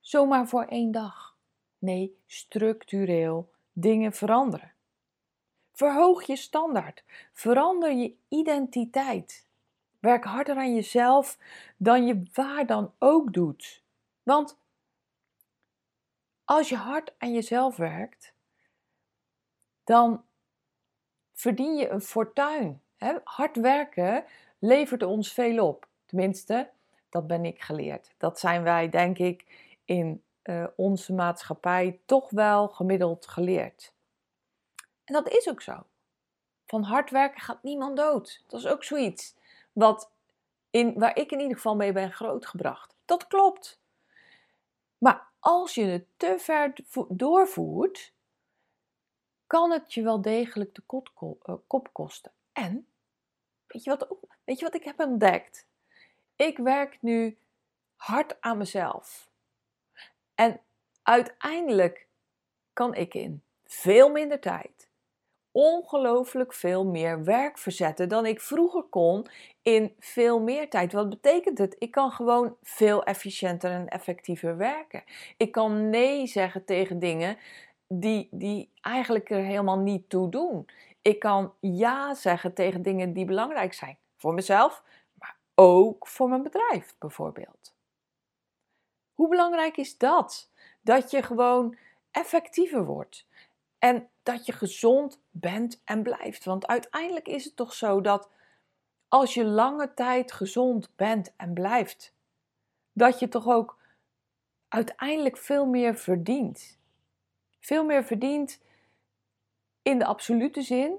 zomaar 0.00 0.48
voor 0.48 0.64
één 0.64 0.90
dag. 0.90 1.38
Nee, 1.78 2.18
structureel 2.26 3.50
dingen 3.72 4.12
veranderen. 4.12 4.72
Verhoog 5.72 6.22
je 6.22 6.36
standaard. 6.36 7.04
Verander 7.32 7.92
je 7.92 8.14
identiteit. 8.28 9.48
Werk 10.00 10.24
harder 10.24 10.56
aan 10.56 10.74
jezelf 10.74 11.38
dan 11.76 12.06
je 12.06 12.22
waar 12.32 12.66
dan 12.66 12.92
ook 12.98 13.32
doet. 13.32 13.82
Want 14.22 14.58
als 16.44 16.68
je 16.68 16.76
hard 16.76 17.12
aan 17.18 17.32
jezelf 17.32 17.76
werkt, 17.76 18.34
dan 19.84 20.24
verdien 21.32 21.76
je 21.76 21.88
een 21.88 22.00
fortuin. 22.00 22.82
Hard 23.24 23.56
werken 23.56 24.24
levert 24.58 25.02
ons 25.02 25.32
veel 25.32 25.66
op. 25.66 25.88
Tenminste, 26.06 26.70
dat 27.08 27.26
ben 27.26 27.44
ik 27.44 27.62
geleerd. 27.62 28.14
Dat 28.16 28.38
zijn 28.38 28.62
wij, 28.62 28.88
denk 28.88 29.18
ik, 29.18 29.46
in 29.84 30.22
uh, 30.44 30.66
onze 30.76 31.12
maatschappij 31.12 32.00
toch 32.04 32.30
wel 32.30 32.68
gemiddeld 32.68 33.26
geleerd. 33.26 33.94
En 35.04 35.14
dat 35.14 35.28
is 35.28 35.48
ook 35.48 35.62
zo. 35.62 35.86
Van 36.66 36.82
hard 36.82 37.10
werken 37.10 37.40
gaat 37.40 37.62
niemand 37.62 37.96
dood. 37.96 38.44
Dat 38.46 38.60
is 38.60 38.66
ook 38.66 38.84
zoiets 38.84 39.34
wat 39.72 40.10
in, 40.70 40.98
waar 40.98 41.16
ik 41.16 41.32
in 41.32 41.40
ieder 41.40 41.56
geval 41.56 41.76
mee 41.76 41.92
ben 41.92 42.12
grootgebracht. 42.12 42.94
Dat 43.04 43.26
klopt. 43.26 43.80
Maar 44.98 45.28
als 45.38 45.74
je 45.74 45.84
het 45.84 46.06
te 46.16 46.34
ver 46.38 46.72
doorvoert, 47.08 48.12
kan 49.46 49.70
het 49.70 49.94
je 49.94 50.02
wel 50.02 50.22
degelijk 50.22 50.74
de 50.74 51.02
eh, 51.42 51.54
kop 51.66 51.92
kosten. 51.92 52.32
En, 52.52 52.86
weet 53.66 53.84
je, 53.84 53.90
wat, 53.90 54.08
weet 54.44 54.58
je 54.58 54.64
wat 54.64 54.74
ik 54.74 54.84
heb 54.84 55.00
ontdekt? 55.00 55.66
Ik 56.36 56.58
werk 56.58 56.98
nu 57.00 57.38
hard 57.96 58.40
aan 58.40 58.58
mezelf. 58.58 59.30
En 60.34 60.60
uiteindelijk 61.02 62.06
kan 62.72 62.94
ik 62.94 63.14
in 63.14 63.42
veel 63.64 64.10
minder 64.10 64.40
tijd 64.40 64.89
ongelooflijk 65.52 66.52
veel 66.52 66.84
meer 66.84 67.24
werk 67.24 67.58
verzetten 67.58 68.08
dan 68.08 68.26
ik 68.26 68.40
vroeger 68.40 68.82
kon 68.82 69.26
in 69.62 69.94
veel 69.98 70.40
meer 70.40 70.70
tijd. 70.70 70.92
Wat 70.92 71.08
betekent 71.08 71.58
het? 71.58 71.76
Ik 71.78 71.90
kan 71.90 72.10
gewoon 72.10 72.56
veel 72.62 73.04
efficiënter 73.04 73.70
en 73.70 73.88
effectiever 73.88 74.56
werken. 74.56 75.02
Ik 75.36 75.52
kan 75.52 75.90
nee 75.90 76.26
zeggen 76.26 76.64
tegen 76.64 76.98
dingen 76.98 77.36
die, 77.88 78.28
die 78.30 78.70
eigenlijk 78.80 79.30
er 79.30 79.42
helemaal 79.42 79.78
niet 79.78 80.08
toe 80.08 80.28
doen. 80.28 80.68
Ik 81.02 81.18
kan 81.18 81.52
ja 81.60 82.14
zeggen 82.14 82.54
tegen 82.54 82.82
dingen 82.82 83.12
die 83.12 83.24
belangrijk 83.24 83.72
zijn. 83.72 83.98
Voor 84.16 84.34
mezelf, 84.34 84.82
maar 85.12 85.36
ook 85.54 86.06
voor 86.06 86.28
mijn 86.28 86.42
bedrijf 86.42 86.94
bijvoorbeeld. 86.98 87.74
Hoe 89.14 89.28
belangrijk 89.28 89.76
is 89.76 89.98
dat? 89.98 90.50
Dat 90.80 91.10
je 91.10 91.22
gewoon 91.22 91.76
effectiever 92.10 92.84
wordt. 92.84 93.28
En 93.80 94.08
dat 94.22 94.46
je 94.46 94.52
gezond 94.52 95.20
bent 95.30 95.82
en 95.84 96.02
blijft. 96.02 96.44
Want 96.44 96.66
uiteindelijk 96.66 97.28
is 97.28 97.44
het 97.44 97.56
toch 97.56 97.72
zo 97.74 98.00
dat 98.00 98.30
als 99.08 99.34
je 99.34 99.44
lange 99.44 99.94
tijd 99.94 100.32
gezond 100.32 100.90
bent 100.96 101.32
en 101.36 101.52
blijft, 101.52 102.14
dat 102.92 103.18
je 103.18 103.28
toch 103.28 103.48
ook 103.48 103.78
uiteindelijk 104.68 105.36
veel 105.36 105.66
meer 105.66 105.94
verdient. 105.94 106.78
Veel 107.60 107.84
meer 107.84 108.04
verdient 108.04 108.62
in 109.82 109.98
de 109.98 110.04
absolute 110.04 110.62
zin, 110.62 110.98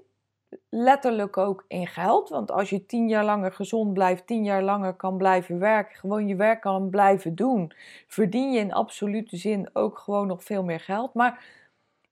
letterlijk 0.69 1.37
ook 1.37 1.65
in 1.67 1.87
geld. 1.87 2.29
Want 2.29 2.51
als 2.51 2.69
je 2.69 2.85
tien 2.85 3.07
jaar 3.07 3.25
langer 3.25 3.53
gezond 3.53 3.93
blijft, 3.93 4.27
tien 4.27 4.43
jaar 4.43 4.63
langer 4.63 4.93
kan 4.93 5.17
blijven 5.17 5.59
werken, 5.59 5.95
gewoon 5.95 6.27
je 6.27 6.35
werk 6.35 6.61
kan 6.61 6.89
blijven 6.89 7.35
doen, 7.35 7.73
verdien 8.07 8.51
je 8.51 8.59
in 8.59 8.73
absolute 8.73 9.37
zin 9.37 9.69
ook 9.73 9.97
gewoon 9.97 10.27
nog 10.27 10.43
veel 10.43 10.63
meer 10.63 10.79
geld. 10.79 11.13
Maar 11.13 11.60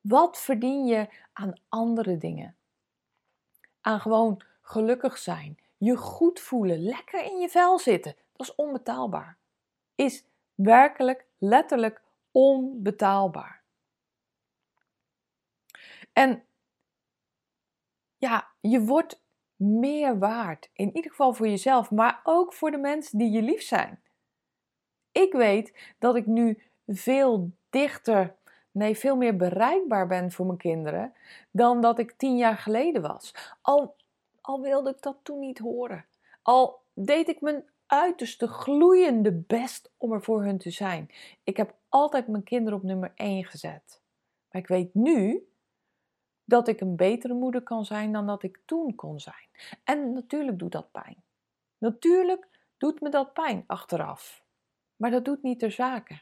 wat 0.02 0.40
verdien 0.40 0.86
je 0.86 1.10
aan 1.34 1.60
andere 1.70 2.18
dingen? 2.18 2.56
Aan 3.82 4.00
gewoon 4.00 4.44
gelukkig 4.62 5.18
zijn, 5.18 5.60
je 5.78 5.96
goed 5.96 6.40
voelen, 6.40 6.80
lekker 6.80 7.24
in 7.24 7.40
je 7.40 7.50
vel 7.50 7.80
zitten. 7.80 8.16
Dat 8.36 8.48
is 8.48 8.56
onbetaalbaar. 8.56 9.38
Is 9.96 10.26
werkelijk, 10.56 11.26
letterlijk 11.38 12.02
onbetaalbaar. 12.32 13.64
En 16.14 16.44
ja, 18.18 18.48
je 18.62 18.82
wordt 18.82 19.22
meer 19.56 20.20
waard. 20.20 20.70
In 20.74 20.96
ieder 20.96 21.12
geval 21.12 21.34
voor 21.34 21.48
jezelf, 21.48 21.92
maar 21.92 22.20
ook 22.24 22.54
voor 22.54 22.72
de 22.72 22.78
mensen 22.78 23.18
die 23.18 23.32
je 23.32 23.42
lief 23.42 23.62
zijn. 23.62 24.02
Ik 25.12 25.34
weet 25.34 25.94
dat 26.00 26.16
ik 26.16 26.26
nu 26.26 26.62
veel 26.88 27.52
dichter, 27.70 28.36
nee, 28.72 28.98
veel 28.98 29.16
meer 29.16 29.36
bereikbaar 29.36 30.08
ben 30.08 30.32
voor 30.32 30.46
mijn 30.46 30.58
kinderen 30.58 31.14
dan 31.52 31.82
dat 31.82 32.00
ik 32.00 32.12
tien 32.12 32.38
jaar 32.38 32.58
geleden 32.58 33.02
was. 33.02 33.56
Al, 33.62 33.96
al 34.42 34.62
wilde 34.62 34.90
ik 34.90 35.02
dat 35.02 35.18
toen 35.24 35.40
niet 35.40 35.60
horen. 35.60 36.06
Al 36.42 36.82
deed 36.94 37.28
ik 37.28 37.42
mijn 37.42 37.64
uiterste 37.86 38.48
gloeiende 38.48 39.32
best 39.32 39.92
om 39.98 40.12
er 40.12 40.24
voor 40.24 40.44
hun 40.44 40.58
te 40.58 40.70
zijn. 40.70 41.10
Ik 41.44 41.58
heb 41.58 41.76
altijd 41.90 42.28
mijn 42.28 42.44
kinderen 42.44 42.78
op 42.80 42.84
nummer 42.84 43.12
1 43.16 43.46
gezet. 43.46 44.02
Maar 44.52 44.62
ik 44.62 44.68
weet 44.68 44.94
nu 44.94 45.48
dat 46.44 46.68
ik 46.68 46.82
een 46.82 46.96
betere 46.96 47.34
moeder 47.34 47.62
kan 47.62 47.86
zijn 47.86 48.12
dan 48.12 48.28
dat 48.28 48.44
ik 48.44 48.60
toen 48.66 48.96
kon 48.96 49.20
zijn. 49.20 49.50
En 49.84 50.14
natuurlijk 50.14 50.60
doet 50.60 50.72
dat 50.72 50.92
pijn. 50.92 51.24
Natuurlijk 51.78 52.48
doet 52.78 53.02
me 53.02 53.10
dat 53.10 53.34
pijn 53.34 53.64
achteraf. 53.68 54.44
Maar 54.96 55.12
dat 55.12 55.26
doet 55.26 55.44
niet 55.44 55.60
ter 55.60 55.72
zake. 55.72 56.22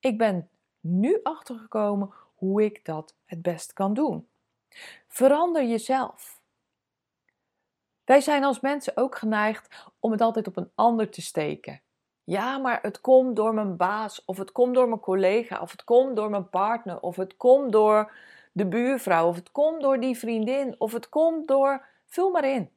Ik 0.00 0.18
ben 0.18 0.48
nu 0.84 1.20
achtergekomen 1.22 2.12
hoe 2.34 2.64
ik 2.64 2.84
dat 2.84 3.14
het 3.24 3.42
best 3.42 3.72
kan 3.72 3.94
doen. 3.94 4.28
Verander 5.08 5.64
jezelf. 5.64 6.40
Wij 8.04 8.20
zijn 8.20 8.44
als 8.44 8.60
mensen 8.60 8.96
ook 8.96 9.18
geneigd 9.18 9.90
om 9.98 10.10
het 10.10 10.20
altijd 10.20 10.46
op 10.46 10.56
een 10.56 10.70
ander 10.74 11.10
te 11.10 11.22
steken. 11.22 11.80
Ja, 12.24 12.58
maar 12.58 12.78
het 12.82 13.00
komt 13.00 13.36
door 13.36 13.54
mijn 13.54 13.76
baas, 13.76 14.24
of 14.24 14.36
het 14.36 14.52
komt 14.52 14.74
door 14.74 14.88
mijn 14.88 15.00
collega, 15.00 15.60
of 15.60 15.70
het 15.70 15.84
komt 15.84 16.16
door 16.16 16.30
mijn 16.30 16.48
partner, 16.48 17.00
of 17.00 17.16
het 17.16 17.36
komt 17.36 17.72
door 17.72 18.12
de 18.52 18.66
buurvrouw, 18.66 19.28
of 19.28 19.36
het 19.36 19.50
komt 19.52 19.80
door 19.80 20.00
die 20.00 20.18
vriendin, 20.18 20.74
of 20.78 20.92
het 20.92 21.08
komt 21.08 21.48
door. 21.48 21.86
Vul 22.06 22.30
maar 22.30 22.44
in. 22.44 22.70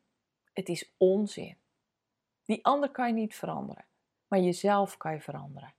Het 0.54 0.70
is 0.70 0.94
onzin. 0.98 1.58
Die 2.46 2.66
ander 2.66 2.90
kan 2.90 3.08
je 3.08 3.14
niet 3.14 3.36
veranderen, 3.36 3.86
maar 4.28 4.40
jezelf 4.40 4.98
kan 4.98 5.14
je 5.14 5.22
veranderen. 5.22 5.74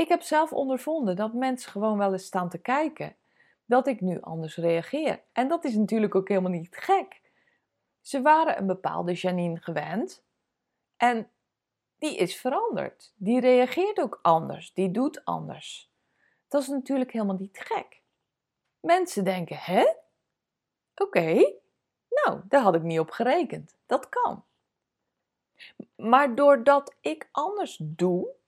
Ik 0.00 0.08
heb 0.08 0.22
zelf 0.22 0.52
ondervonden 0.52 1.16
dat 1.16 1.32
mensen 1.32 1.70
gewoon 1.70 1.98
wel 1.98 2.12
eens 2.12 2.24
staan 2.24 2.48
te 2.48 2.58
kijken 2.58 3.16
dat 3.64 3.86
ik 3.86 4.00
nu 4.00 4.20
anders 4.20 4.56
reageer. 4.56 5.22
En 5.32 5.48
dat 5.48 5.64
is 5.64 5.74
natuurlijk 5.74 6.14
ook 6.14 6.28
helemaal 6.28 6.50
niet 6.50 6.76
gek. 6.76 7.20
Ze 8.00 8.22
waren 8.22 8.58
een 8.58 8.66
bepaalde 8.66 9.12
Janine 9.12 9.60
gewend 9.60 10.24
en 10.96 11.30
die 11.98 12.16
is 12.16 12.36
veranderd. 12.40 13.12
Die 13.16 13.40
reageert 13.40 14.00
ook 14.00 14.18
anders, 14.22 14.72
die 14.72 14.90
doet 14.90 15.24
anders. 15.24 15.92
Dat 16.48 16.62
is 16.62 16.68
natuurlijk 16.68 17.12
helemaal 17.12 17.36
niet 17.36 17.58
gek. 17.58 18.02
Mensen 18.80 19.24
denken, 19.24 19.56
hè? 19.56 19.94
Oké, 20.94 21.34
nou, 22.08 22.40
daar 22.44 22.62
had 22.62 22.74
ik 22.74 22.82
niet 22.82 23.00
op 23.00 23.10
gerekend. 23.10 23.76
Dat 23.86 24.08
kan. 24.08 24.44
Maar 25.96 26.34
doordat 26.34 26.94
ik 27.00 27.28
anders 27.32 27.80
doe, 27.82 28.38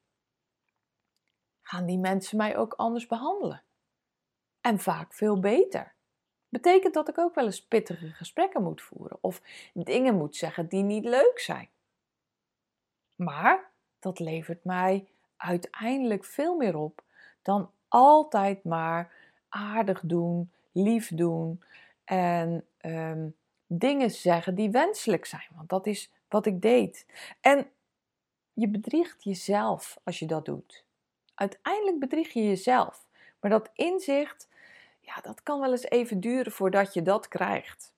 gaan 1.73 1.87
die 1.87 1.99
mensen 1.99 2.37
mij 2.37 2.57
ook 2.57 2.73
anders 2.73 3.07
behandelen. 3.07 3.63
En 4.61 4.79
vaak 4.79 5.13
veel 5.15 5.41
beter. 5.41 5.93
Betekent 6.49 6.95
dat 6.95 7.09
ik 7.09 7.19
ook 7.19 7.35
wel 7.35 7.45
eens 7.45 7.63
pittige 7.63 8.11
gesprekken 8.11 8.63
moet 8.63 8.83
voeren 8.83 9.19
of 9.21 9.43
dingen 9.73 10.17
moet 10.17 10.37
zeggen 10.37 10.69
die 10.69 10.83
niet 10.83 11.05
leuk 11.05 11.39
zijn. 11.39 11.69
Maar 13.17 13.71
dat 13.99 14.19
levert 14.19 14.65
mij 14.65 15.07
uiteindelijk 15.37 16.25
veel 16.25 16.57
meer 16.57 16.77
op 16.77 17.03
dan 17.43 17.71
altijd 17.89 18.65
maar 18.65 19.13
aardig 19.49 20.01
doen, 20.05 20.53
lief 20.73 21.09
doen 21.15 21.63
en 22.05 22.67
ehm, 22.77 23.29
dingen 23.67 24.11
zeggen 24.11 24.55
die 24.55 24.71
wenselijk 24.71 25.25
zijn. 25.25 25.49
Want 25.55 25.69
dat 25.69 25.87
is 25.87 26.11
wat 26.29 26.47
ik 26.47 26.63
deed. 26.63 27.07
En 27.41 27.71
je 28.53 28.69
bedriegt 28.69 29.25
jezelf 29.25 29.99
als 30.05 30.19
je 30.19 30.27
dat 30.27 30.45
doet. 30.45 30.85
Uiteindelijk 31.35 31.99
bedrieg 31.99 32.33
je 32.33 32.43
jezelf. 32.43 33.07
Maar 33.41 33.51
dat 33.51 33.71
inzicht, 33.75 34.49
ja, 35.01 35.21
dat 35.21 35.43
kan 35.43 35.61
wel 35.61 35.71
eens 35.71 35.89
even 35.89 36.21
duren 36.21 36.53
voordat 36.53 36.95
je 36.95 37.03
dat 37.03 37.29
krijgt. 37.29 37.95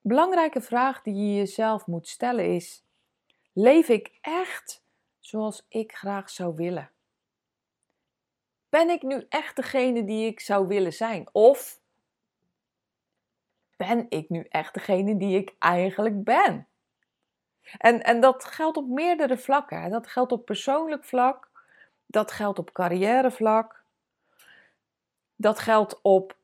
Belangrijke 0.00 0.60
vraag 0.60 1.02
die 1.02 1.14
je 1.14 1.34
jezelf 1.34 1.86
moet 1.86 2.08
stellen 2.08 2.54
is: 2.54 2.84
leef 3.52 3.88
ik 3.88 4.18
echt 4.20 4.82
zoals 5.18 5.66
ik 5.68 5.92
graag 5.92 6.30
zou 6.30 6.54
willen? 6.54 6.90
Ben 8.68 8.90
ik 8.90 9.02
nu 9.02 9.26
echt 9.28 9.56
degene 9.56 10.04
die 10.04 10.26
ik 10.26 10.40
zou 10.40 10.66
willen 10.66 10.92
zijn? 10.92 11.28
Of 11.32 11.80
ben 13.76 14.06
ik 14.08 14.28
nu 14.28 14.46
echt 14.48 14.74
degene 14.74 15.16
die 15.16 15.38
ik 15.38 15.54
eigenlijk 15.58 16.24
ben? 16.24 16.68
En, 17.78 18.02
en 18.02 18.20
dat 18.20 18.44
geldt 18.44 18.76
op 18.76 18.88
meerdere 18.88 19.38
vlakken. 19.38 19.90
Dat 19.90 20.06
geldt 20.06 20.32
op 20.32 20.44
persoonlijk 20.44 21.04
vlak, 21.04 21.48
dat 22.06 22.32
geldt 22.32 22.58
op 22.58 22.72
carrièrevlak, 22.72 23.82
dat 25.36 25.58
geldt 25.58 25.98
op 26.02 26.36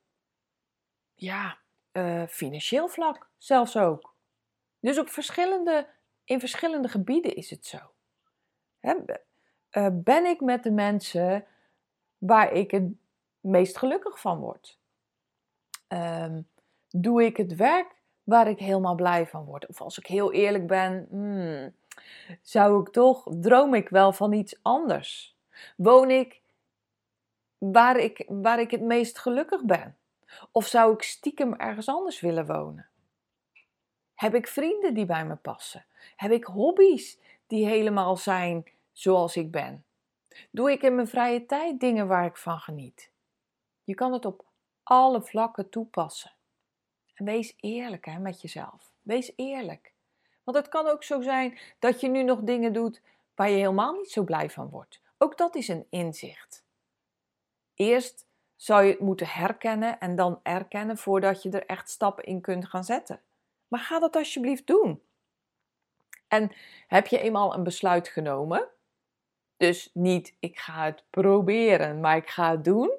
ja, 1.15 1.59
uh, 1.93 2.27
financieel 2.27 2.89
vlak 2.89 3.29
zelfs 3.39 3.77
ook. 3.77 4.15
Dus 4.81 4.99
op 4.99 5.09
verschillende, 5.09 5.87
in 6.25 6.41
verschillende 6.41 6.89
gebieden 6.89 7.35
is 7.35 7.51
het 7.51 7.67
zo. 7.67 7.79
Hè, 8.81 8.95
uh, 9.71 9.89
ben 9.93 10.25
ik 10.25 10.41
met 10.41 10.63
de 10.63 10.71
mensen 10.71 11.47
waar 12.19 12.53
ik 12.53 12.71
het 12.71 12.85
meest 13.41 13.79
gelukkig 13.79 14.21
van 14.21 14.39
word? 14.39 14.79
Um, 15.89 16.49
doe 16.89 17.25
ik 17.25 17.37
het 17.37 17.55
werk 17.55 17.96
waar 18.27 18.49
ik 18.49 18.59
helemaal 18.59 18.95
blij 18.95 19.27
van 19.27 19.45
word. 19.45 19.67
Of 19.67 19.81
als 19.81 19.99
ik 19.99 20.07
heel 20.07 20.33
eerlijk 20.33 20.67
ben, 20.67 21.07
hmm, 21.11 21.75
zou 22.43 22.81
ik 22.81 22.89
toch, 22.89 23.27
droom 23.41 23.75
ik 23.75 23.89
wel 23.89 24.13
van 24.13 24.33
iets 24.33 24.59
anders? 24.63 25.37
Woon 25.77 26.11
ik 26.11 26.41
waar 27.59 27.97
ik, 27.97 28.25
waar 28.29 28.61
ik 28.61 28.71
het 28.71 28.81
meest 28.81 29.19
gelukkig 29.19 29.65
ben? 29.65 29.97
Of 30.53 30.67
zou 30.67 30.93
ik 30.93 31.03
stiekem 31.03 31.55
ergens 31.55 31.89
anders 31.89 32.21
willen 32.21 32.47
wonen? 32.47 32.89
Heb 34.15 34.35
ik 34.35 34.47
vrienden 34.47 34.95
die 34.95 35.07
bij 35.07 35.27
me 35.27 35.37
passen? 35.37 35.85
Heb 36.17 36.31
ik 36.31 36.45
hobby's 36.45 37.19
die 37.47 37.67
helemaal 37.67 38.17
zijn 38.17 38.65
zoals 38.93 39.37
ik 39.37 39.51
ben? 39.51 39.85
Doe 40.51 40.71
ik 40.71 40.83
in 40.83 40.95
mijn 40.95 41.09
vrije 41.09 41.47
tijd 41.47 41.81
dingen 41.81 42.07
waar 42.07 42.25
ik 42.25 42.37
van 42.37 42.59
geniet? 42.59 43.11
Je 43.85 43.95
kan 43.95 44.13
het 44.13 44.25
op 44.25 44.45
alle 44.83 45.23
vlakken 45.23 45.71
toepassen. 45.71 46.36
En 47.17 47.25
wees 47.25 47.55
eerlijk 47.61 48.05
hè, 48.05 48.19
met 48.19 48.41
jezelf. 48.41 48.93
Wees 49.03 49.33
eerlijk. 49.37 49.95
Want 50.45 50.57
het 50.57 50.69
kan 50.69 50.87
ook 50.87 51.03
zo 51.03 51.21
zijn 51.21 51.59
dat 51.79 52.01
je 52.01 52.09
nu 52.09 52.23
nog 52.23 52.41
dingen 52.41 52.73
doet 52.73 53.03
waar 53.35 53.51
je 53.51 53.57
helemaal 53.57 53.93
niet 53.93 54.11
zo 54.11 54.25
blij 54.25 54.51
van 54.51 54.69
wordt. 54.69 55.01
Ook 55.19 55.39
dat 55.39 55.55
is 55.55 55.69
een 55.69 55.87
inzicht. 55.91 56.65
Eerst 57.75 58.27
zou 58.57 58.85
je 58.85 58.91
het 58.91 59.01
moeten 59.01 59.27
herkennen 59.27 60.01
en 60.01 60.17
dan 60.17 60.41
erkennen 60.43 60.99
voordat 60.99 61.43
je 61.43 61.51
er 61.51 61.67
echt 61.67 61.91
stappen 61.91 62.25
in 62.25 62.41
kunt 62.41 62.69
gaan 62.69 62.85
zetten. 62.85 63.21
Maar 63.69 63.81
ga 63.81 63.99
dat 63.99 64.17
alsjeblieft 64.17 64.67
doen. 64.67 65.03
En 66.29 66.53
heb 66.87 67.07
je 67.07 67.19
eenmaal 67.19 67.55
een 67.55 67.63
besluit 67.63 68.09
genomen? 68.09 68.69
Dus 69.57 69.91
niet 69.93 70.37
ik 70.39 70.59
ga 70.59 70.85
het 70.85 71.05
proberen, 71.11 72.01
maar 72.01 72.17
ik 72.17 72.29
ga 72.29 72.51
het 72.51 72.65
doen. 72.65 72.91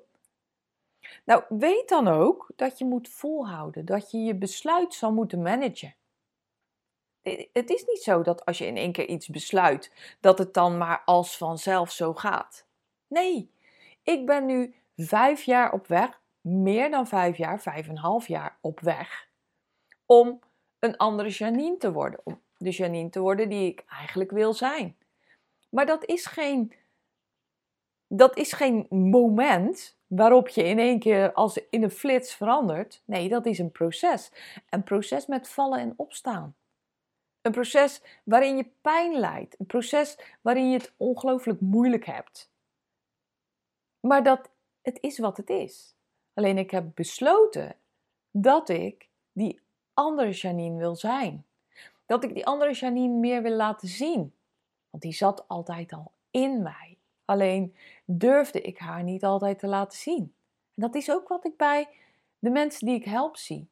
Nou, 1.26 1.44
weet 1.50 1.90
dan 1.90 2.08
ook 2.08 2.52
dat 2.56 2.78
je 2.78 2.86
moet 2.86 3.10
volhouden, 3.10 3.86
dat 3.86 4.12
je 4.12 4.18
je 4.18 4.36
besluit 4.36 4.94
zal 4.94 5.14
moeten 5.14 5.42
managen. 5.42 5.96
Het 7.54 7.70
is 7.70 7.86
niet 7.86 8.02
zo 8.02 8.22
dat 8.22 8.46
als 8.46 8.58
je 8.58 8.66
in 8.66 8.78
één 8.78 8.92
keer 8.92 9.08
iets 9.08 9.28
besluit, 9.28 10.16
dat 10.20 10.38
het 10.38 10.54
dan 10.54 10.78
maar 10.78 11.02
als 11.06 11.38
vanzelf 11.38 11.92
zo 11.92 12.14
gaat. 12.14 12.68
Nee, 13.08 13.52
ik 14.04 14.26
ben 14.26 14.46
nu 14.46 14.76
vijf 14.96 15.44
jaar 15.44 15.74
op 15.74 15.88
weg, 15.88 16.22
meer 16.42 16.90
dan 16.90 17.08
vijf 17.08 17.38
jaar, 17.38 17.62
vijf 17.62 17.86
en 17.86 17.92
een 17.92 17.98
half 17.98 18.28
jaar 18.28 18.58
op 18.62 18.80
weg, 18.80 19.30
om 20.06 20.40
een 20.80 20.98
andere 20.98 21.30
Janine 21.30 21.78
te 21.78 21.92
worden. 21.92 22.20
Om 22.24 22.42
de 22.58 22.70
Janine 22.70 23.10
te 23.10 23.20
worden 23.20 23.50
die 23.50 23.72
ik 23.72 23.84
eigenlijk 23.90 24.32
wil 24.32 24.54
zijn. 24.54 24.98
Maar 25.70 25.86
dat 25.86 26.06
is 26.06 26.26
geen, 26.26 26.74
dat 28.08 28.38
is 28.38 28.54
geen 28.54 28.86
moment 28.90 29.97
waarop 30.08 30.48
je 30.48 30.64
in 30.64 30.80
één 30.80 31.00
keer 31.00 31.34
als 31.34 31.60
in 31.70 31.84
een 31.84 31.92
flits 31.92 32.36
verandert. 32.36 33.02
Nee, 33.06 33.30
dat 33.30 33.46
is 33.46 33.60
een 33.60 33.72
proces. 33.72 34.32
Een 34.70 34.84
proces 34.84 35.26
met 35.26 35.50
vallen 35.50 35.80
en 35.80 35.94
opstaan. 35.96 36.56
Een 37.42 37.52
proces 37.52 38.02
waarin 38.24 38.58
je 38.58 38.72
pijn 38.82 39.20
lijdt. 39.20 39.60
Een 39.60 39.66
proces 39.66 40.18
waarin 40.42 40.70
je 40.70 40.78
het 40.78 40.94
ongelooflijk 40.98 41.62
moeilijk 41.62 42.06
hebt. 42.06 42.52
Maar 44.00 44.24
dat 44.24 44.50
het 44.82 44.98
is 45.02 45.20
wat 45.20 45.38
het 45.38 45.50
is. 45.50 45.96
Alleen 46.34 46.58
ik 46.58 46.72
heb 46.72 46.86
besloten 46.94 47.76
dat 48.32 48.70
ik 48.70 49.10
die 49.32 49.60
andere 49.94 50.32
Janine 50.32 50.78
wil 50.78 50.96
zijn. 50.96 51.46
Dat 52.06 52.24
ik 52.24 52.34
die 52.34 52.46
andere 52.46 52.74
Janine 52.74 53.14
meer 53.14 53.42
wil 53.42 53.56
laten 53.56 53.88
zien. 53.88 54.34
Want 54.90 55.04
die 55.04 55.14
zat 55.14 55.48
altijd 55.48 55.94
al 55.94 56.12
in 56.32 56.62
mij. 56.62 56.97
Alleen 57.28 57.76
durfde 58.06 58.62
ik 58.62 58.78
haar 58.78 59.04
niet 59.04 59.24
altijd 59.24 59.60
te 59.60 59.68
laten 59.68 59.98
zien. 59.98 60.34
En 60.76 60.82
dat 60.82 60.96
is 60.96 61.12
ook 61.12 61.28
wat 61.28 61.46
ik 61.46 61.58
bij 61.58 61.88
de 62.40 62.50
mensen 62.50 62.86
die 62.86 62.96
ik 62.96 63.06
help 63.06 63.38
zie. 63.38 63.68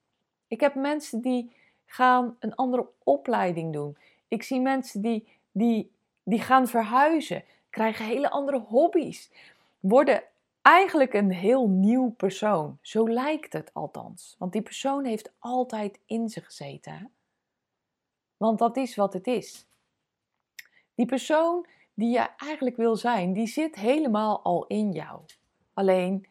Ik 0.48 0.60
heb 0.60 0.76
mensen 0.76 1.22
die 1.22 1.56
gaan 1.86 2.36
een 2.40 2.56
andere 2.56 2.88
opleiding 3.04 3.74
doen. 3.74 3.98
Ik 4.28 4.44
zie 4.44 4.60
mensen 4.60 5.02
die, 5.02 5.28
die, 5.52 5.92
die 6.24 6.42
gaan 6.42 6.68
verhuizen, 6.68 7.44
krijgen 7.70 8.06
hele 8.06 8.30
andere 8.30 8.60
hobby's, 8.60 9.32
worden 9.80 10.24
eigenlijk 10.62 11.14
een 11.14 11.32
heel 11.32 11.68
nieuw 11.68 12.10
persoon. 12.10 12.78
Zo 12.82 13.10
lijkt 13.10 13.54
het 13.54 13.74
althans. 13.74 14.36
Want 14.38 14.52
die 14.52 14.62
persoon 14.62 15.06
heeft 15.06 15.32
altijd 15.40 16.00
in 16.06 16.30
ze 16.30 16.42
gezeten. 16.42 17.12
Want 18.38 18.60
dat 18.60 18.78
is 18.78 18.96
wat 18.96 19.14
het 19.14 19.28
is. 19.28 19.68
Die 20.96 21.06
persoon 21.06 21.68
die 21.96 22.10
je 22.10 22.30
eigenlijk 22.38 22.76
wil 22.76 22.96
zijn, 22.96 23.34
die 23.34 23.48
zit 23.48 23.76
helemaal 23.76 24.42
al 24.42 24.66
in 24.68 24.92
jou. 24.92 25.22
Alleen 25.74 26.28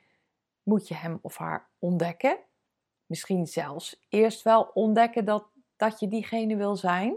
moet 0.62 0.88
je 0.88 0.94
hem 0.94 1.18
of 1.22 1.36
haar 1.36 1.68
ontdekken. 1.78 2.38
Misschien 3.06 3.46
zelfs 3.46 4.04
eerst 4.08 4.42
wel 4.42 4.70
ontdekken 4.74 5.24
dat, 5.24 5.44
dat 5.76 6.00
je 6.00 6.08
diegene 6.08 6.56
wil 6.56 6.76
zijn. 6.76 7.16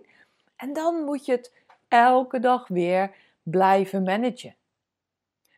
En 0.56 0.74
dan 0.74 1.04
moet 1.04 1.26
je 1.26 1.32
het 1.32 1.54
elke 1.88 2.40
dag 2.40 2.68
weer 2.68 3.16
blijven 3.44 4.04
managen. 4.04 4.56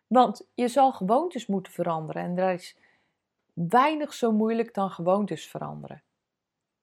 Want 0.08 0.48
je 0.54 0.68
zal 0.68 0.92
gewoontes 0.92 1.48
moeten 1.48 1.72
veranderen 1.72 2.24
en 2.24 2.38
er 2.38 2.54
is 2.54 2.78
weinig 3.54 4.14
zo 4.14 4.32
moeilijk 4.32 4.74
dan 4.74 4.90
gewoontes 4.90 5.48
veranderen. 5.48 6.02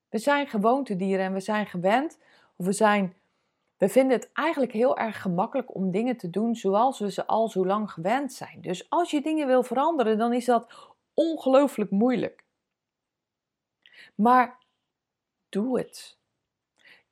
We 0.09 0.19
zijn 0.19 0.47
gewoontedieren 0.47 1.25
en 1.25 1.33
we 1.33 1.41
zijn 1.41 1.67
gewend, 1.67 2.19
of 2.57 2.67
we 2.67 2.73
zijn 2.73 3.15
we 3.77 3.89
vinden 3.89 4.17
het 4.17 4.33
eigenlijk 4.33 4.73
heel 4.73 4.99
erg 4.99 5.23
gemakkelijk 5.23 5.75
om 5.75 5.91
dingen 5.91 6.17
te 6.17 6.31
doen 6.31 6.55
zoals 6.55 6.99
we 6.99 7.11
ze 7.11 7.27
al 7.27 7.49
zo 7.49 7.67
lang 7.67 7.91
gewend 7.91 8.33
zijn. 8.33 8.61
Dus 8.61 8.91
als 8.91 9.11
je 9.11 9.23
dingen 9.23 9.47
wil 9.47 9.63
veranderen, 9.63 10.19
dan 10.19 10.33
is 10.33 10.45
dat 10.45 10.95
ongelooflijk 11.15 11.91
moeilijk. 11.91 12.45
Maar 14.15 14.59
doe 15.49 15.79
het. 15.79 16.19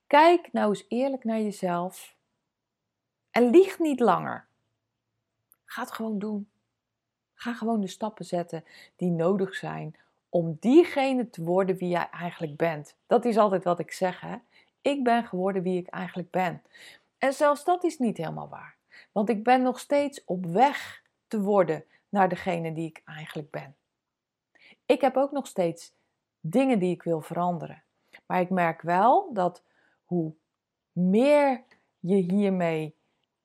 Kijk 0.07 0.53
nou 0.53 0.69
eens 0.69 0.85
eerlijk 0.89 1.25
naar 1.25 1.41
jezelf 1.41 2.17
en 3.31 3.51
lieg 3.51 3.79
niet 3.79 4.01
langer. 4.01 4.47
Ga 5.65 5.83
het 5.83 5.93
gewoon 5.93 6.19
doen. 6.19 6.49
Ga 7.35 7.55
gewoon 7.55 7.81
de 7.81 7.87
stappen 7.87 8.25
zetten 8.25 8.65
die 8.97 9.11
nodig 9.11 9.55
zijn 9.55 9.97
om 10.29 10.57
diegene 10.61 11.31
te 11.31 11.43
worden 11.43 11.77
wie 11.77 11.89
jij 11.89 12.11
eigenlijk 12.11 12.57
bent. 12.57 12.97
Dat 13.07 13.25
is 13.25 13.37
altijd 13.37 13.65
wat 13.65 13.79
ik 13.79 13.93
zeg, 13.93 14.21
hè? 14.21 14.37
Ik 14.85 15.05
ben 15.05 15.25
geworden 15.25 15.63
wie 15.63 15.79
ik 15.79 15.87
eigenlijk 15.87 16.31
ben. 16.31 16.63
En 17.19 17.33
zelfs 17.33 17.65
dat 17.65 17.85
is 17.85 17.99
niet 17.99 18.17
helemaal 18.17 18.49
waar. 18.49 18.77
Want 19.13 19.29
ik 19.29 19.45
ben 19.45 19.63
nog 19.63 19.79
steeds 19.79 20.25
op 20.25 20.47
weg 20.47 21.03
te 21.29 21.41
worden 21.41 21.85
naar 22.09 22.29
degene 22.29 22.73
die 22.73 22.89
ik 22.89 23.03
eigenlijk 23.05 23.51
ben. 23.51 23.77
Ik 24.87 25.01
heb 25.01 25.17
ook 25.17 25.33
nog 25.33 25.47
steeds 25.47 25.95
dingen 26.41 26.79
die 26.79 26.95
ik 26.95 27.03
wil 27.03 27.21
veranderen. 27.21 27.83
Maar 28.27 28.41
ik 28.41 28.51
merk 28.51 28.83
wel 28.83 29.33
dat 29.33 29.63
hoe 30.05 30.33
meer 30.93 31.63
je 31.99 32.17
hiermee 32.17 32.95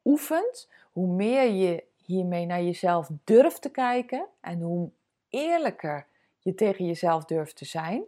oefent, 0.04 0.70
hoe 0.92 1.08
meer 1.08 1.52
je 1.52 1.84
hiermee 2.06 2.46
naar 2.46 2.64
jezelf 2.64 3.10
durft 3.24 3.62
te 3.62 3.72
kijken 3.72 4.26
en 4.40 4.62
hoe 4.62 4.92
eerlijker 5.30 6.08
je 6.40 6.56
tegen 6.56 6.86
jezelf 6.86 7.26
durft 7.26 7.56
te 7.56 7.66
zijn, 7.66 8.04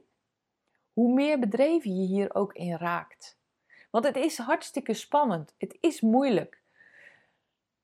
hoe 1.01 1.13
meer 1.13 1.39
bedreven 1.39 1.95
je 1.95 2.05
hier 2.05 2.35
ook 2.35 2.53
in 2.53 2.75
raakt. 2.75 3.37
Want 3.89 4.05
het 4.05 4.15
is 4.15 4.37
hartstikke 4.37 4.93
spannend. 4.93 5.55
Het 5.57 5.77
is 5.79 6.01
moeilijk. 6.01 6.61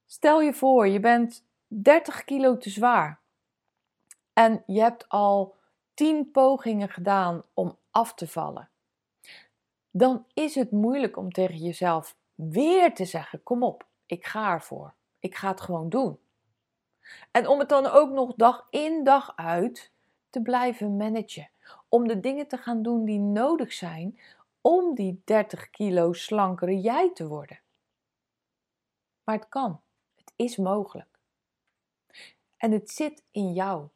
Stel 0.06 0.42
je 0.42 0.54
voor, 0.54 0.88
je 0.88 1.00
bent 1.00 1.46
30 1.68 2.24
kilo 2.24 2.58
te 2.58 2.70
zwaar. 2.70 3.20
En 4.34 4.64
je 4.66 4.82
hebt 4.82 5.10
al 5.10 5.56
10 5.94 6.32
pogingen 6.32 6.90
gedaan 6.90 7.44
om 7.54 7.78
af 7.92 8.14
te 8.14 8.28
vallen. 8.28 8.70
Dan 9.92 10.26
is 10.34 10.56
het 10.56 10.72
moeilijk 10.72 11.18
om 11.18 11.32
tegen 11.32 11.58
jezelf 11.58 12.16
weer 12.36 12.94
te 12.94 13.06
zeggen: 13.06 13.44
Kom 13.44 13.64
op, 13.64 13.86
ik 14.06 14.26
ga 14.26 14.52
ervoor. 14.52 14.94
Ik 15.20 15.36
ga 15.36 15.48
het 15.48 15.62
gewoon 15.62 15.90
doen. 15.90 16.20
En 17.32 17.48
om 17.48 17.60
het 17.60 17.70
dan 17.70 17.86
ook 17.86 18.10
nog 18.10 18.34
dag 18.36 18.68
in 18.70 19.04
dag 19.04 19.34
uit 19.36 19.92
te 20.30 20.42
blijven 20.42 20.98
managen. 20.98 21.50
Om 21.90 22.08
de 22.08 22.20
dingen 22.20 22.48
te 22.48 22.58
gaan 22.58 22.82
doen 22.82 23.06
die 23.06 23.20
nodig 23.20 23.74
zijn 23.74 24.20
om 24.62 24.96
die 24.96 25.22
30 25.26 25.70
kilo 25.70 26.14
slankere 26.14 26.80
jij 26.80 27.14
te 27.14 27.28
worden. 27.28 27.60
Maar 29.24 29.36
het 29.36 29.50
kan. 29.50 29.82
Het 30.16 30.34
is 30.36 30.58
mogelijk. 30.58 31.20
En 32.58 32.72
het 32.72 32.90
zit 32.90 33.24
in 33.32 33.54
jou 33.54 33.88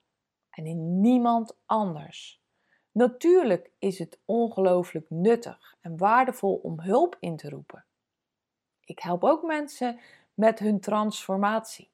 en 0.49 0.65
in 0.65 1.01
niemand 1.01 1.58
anders. 1.65 2.41
Natuurlijk 2.91 3.71
is 3.80 3.99
het 3.99 4.19
ongelooflijk 4.25 5.10
nuttig 5.10 5.75
en 5.82 5.97
waardevol 5.97 6.56
om 6.56 6.80
hulp 6.80 7.17
in 7.19 7.38
te 7.38 7.49
roepen. 7.49 7.86
Ik 8.86 8.99
help 8.99 9.23
ook 9.23 9.43
mensen 9.43 9.99
met 10.34 10.60
hun 10.60 10.80
transformatie. 10.80 11.89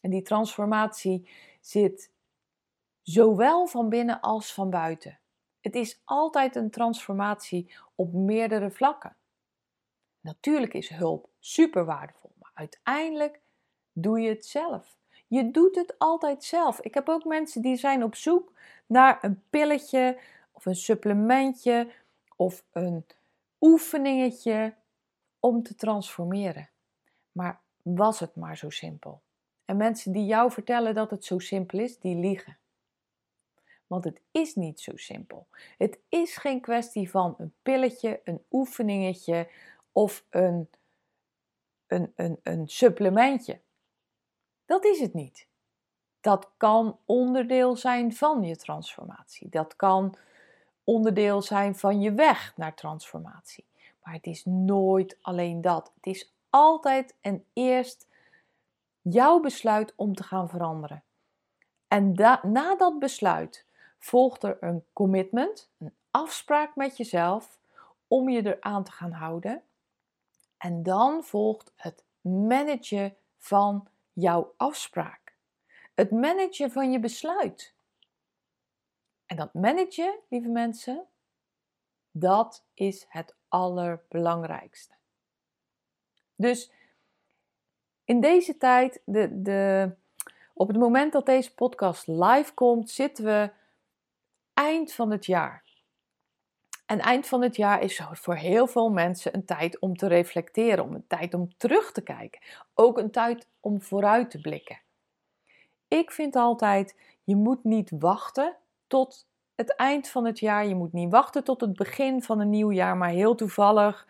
En 0.00 0.10
die 0.10 0.22
transformatie 0.22 1.28
zit 1.60 2.10
zowel 3.02 3.66
van 3.66 3.88
binnen 3.88 4.20
als 4.20 4.54
van 4.54 4.70
buiten. 4.70 5.18
Het 5.60 5.74
is 5.74 6.00
altijd 6.04 6.56
een 6.56 6.70
transformatie 6.70 7.74
op 7.94 8.12
meerdere 8.12 8.70
vlakken. 8.70 9.16
Natuurlijk 10.20 10.74
is 10.74 10.88
hulp 10.88 11.28
super 11.38 11.84
waardevol, 11.84 12.30
maar 12.38 12.50
uiteindelijk 12.54 13.40
doe 13.92 14.20
je 14.20 14.28
het 14.28 14.46
zelf. 14.46 14.96
Je 15.26 15.50
doet 15.50 15.76
het 15.76 15.98
altijd 15.98 16.44
zelf. 16.44 16.80
Ik 16.80 16.94
heb 16.94 17.08
ook 17.08 17.24
mensen 17.24 17.62
die 17.62 17.76
zijn 17.76 18.02
op 18.02 18.14
zoek 18.14 18.52
naar 18.86 19.18
een 19.20 19.42
pilletje 19.50 20.18
of 20.52 20.66
een 20.66 20.76
supplementje 20.76 21.92
of 22.36 22.64
een 22.72 23.06
oefeningetje 23.60 24.74
om 25.40 25.62
te 25.62 25.74
transformeren. 25.74 26.68
Maar 27.32 27.60
was 27.82 28.20
het 28.20 28.36
maar 28.36 28.56
zo 28.56 28.70
simpel? 28.70 29.20
En 29.64 29.76
mensen 29.76 30.12
die 30.12 30.24
jou 30.24 30.50
vertellen 30.50 30.94
dat 30.94 31.10
het 31.10 31.24
zo 31.24 31.38
simpel 31.38 31.78
is, 31.78 31.98
die 31.98 32.16
liegen. 32.16 32.56
Want 33.88 34.04
het 34.04 34.20
is 34.30 34.54
niet 34.54 34.80
zo 34.80 34.96
simpel. 34.96 35.46
Het 35.78 35.98
is 36.08 36.36
geen 36.36 36.60
kwestie 36.60 37.10
van 37.10 37.34
een 37.38 37.54
pilletje, 37.62 38.20
een 38.24 38.42
oefeningetje 38.50 39.50
of 39.92 40.24
een, 40.30 40.68
een, 41.86 42.12
een, 42.16 42.38
een 42.42 42.68
supplementje. 42.68 43.60
Dat 44.66 44.84
is 44.84 45.00
het 45.00 45.14
niet. 45.14 45.46
Dat 46.20 46.50
kan 46.56 46.98
onderdeel 47.04 47.76
zijn 47.76 48.14
van 48.14 48.42
je 48.42 48.56
transformatie. 48.56 49.48
Dat 49.48 49.76
kan 49.76 50.14
onderdeel 50.84 51.42
zijn 51.42 51.76
van 51.76 52.00
je 52.00 52.12
weg 52.12 52.56
naar 52.56 52.74
transformatie. 52.74 53.64
Maar 54.02 54.12
het 54.12 54.26
is 54.26 54.44
nooit 54.44 55.18
alleen 55.20 55.60
dat. 55.60 55.92
Het 55.94 56.06
is 56.06 56.32
altijd 56.50 57.14
en 57.20 57.44
eerst 57.52 58.06
jouw 59.00 59.40
besluit 59.40 59.92
om 59.96 60.14
te 60.14 60.22
gaan 60.22 60.48
veranderen. 60.48 61.02
En 61.88 62.12
na 62.42 62.76
dat 62.76 62.98
besluit 62.98 63.66
volgt 63.98 64.42
er 64.42 64.56
een 64.60 64.84
commitment, 64.92 65.70
een 65.78 65.94
afspraak 66.10 66.76
met 66.76 66.96
jezelf 66.96 67.58
om 68.06 68.28
je 68.28 68.56
eraan 68.56 68.84
te 68.84 68.92
gaan 68.92 69.12
houden. 69.12 69.62
En 70.56 70.82
dan 70.82 71.24
volgt 71.24 71.72
het 71.76 72.04
managen 72.20 73.16
van 73.36 73.88
jouw 74.12 74.54
afspraak. 74.56 75.36
Het 75.94 76.10
managen 76.10 76.70
van 76.70 76.92
je 76.92 77.00
besluit. 77.00 77.74
En 79.26 79.36
dat 79.36 79.54
managen, 79.54 80.18
lieve 80.28 80.48
mensen, 80.48 81.06
dat 82.10 82.64
is 82.74 83.06
het 83.08 83.34
allerbelangrijkste. 83.48 84.94
Dus 86.36 86.72
in 88.04 88.20
deze 88.20 88.56
tijd, 88.56 89.02
de, 89.04 89.42
de, 89.42 89.90
op 90.54 90.68
het 90.68 90.76
moment 90.76 91.12
dat 91.12 91.26
deze 91.26 91.54
podcast 91.54 92.06
live 92.06 92.54
komt, 92.54 92.90
zitten 92.90 93.24
we 93.24 93.50
eind 94.58 94.92
van 94.92 95.10
het 95.10 95.26
jaar. 95.26 95.64
En 96.86 97.00
eind 97.00 97.26
van 97.26 97.42
het 97.42 97.56
jaar 97.56 97.82
is 97.82 98.02
voor 98.12 98.34
heel 98.34 98.66
veel 98.66 98.90
mensen 98.90 99.34
een 99.34 99.44
tijd 99.44 99.78
om 99.78 99.96
te 99.96 100.06
reflecteren, 100.06 100.84
om 100.84 100.94
een 100.94 101.06
tijd 101.06 101.34
om 101.34 101.56
terug 101.56 101.92
te 101.92 102.02
kijken. 102.02 102.40
Ook 102.74 102.98
een 102.98 103.10
tijd 103.10 103.46
om 103.60 103.82
vooruit 103.82 104.30
te 104.30 104.40
blikken. 104.40 104.80
Ik 105.88 106.10
vind 106.10 106.36
altijd, 106.36 106.96
je 107.24 107.36
moet 107.36 107.64
niet 107.64 107.90
wachten 107.98 108.56
tot 108.86 109.26
het 109.54 109.76
eind 109.76 110.08
van 110.08 110.24
het 110.24 110.38
jaar. 110.38 110.66
Je 110.66 110.74
moet 110.74 110.92
niet 110.92 111.12
wachten 111.12 111.44
tot 111.44 111.60
het 111.60 111.76
begin 111.76 112.22
van 112.22 112.40
een 112.40 112.50
nieuw 112.50 112.72
jaar. 112.72 112.96
Maar 112.96 113.10
heel 113.10 113.34
toevallig 113.34 114.06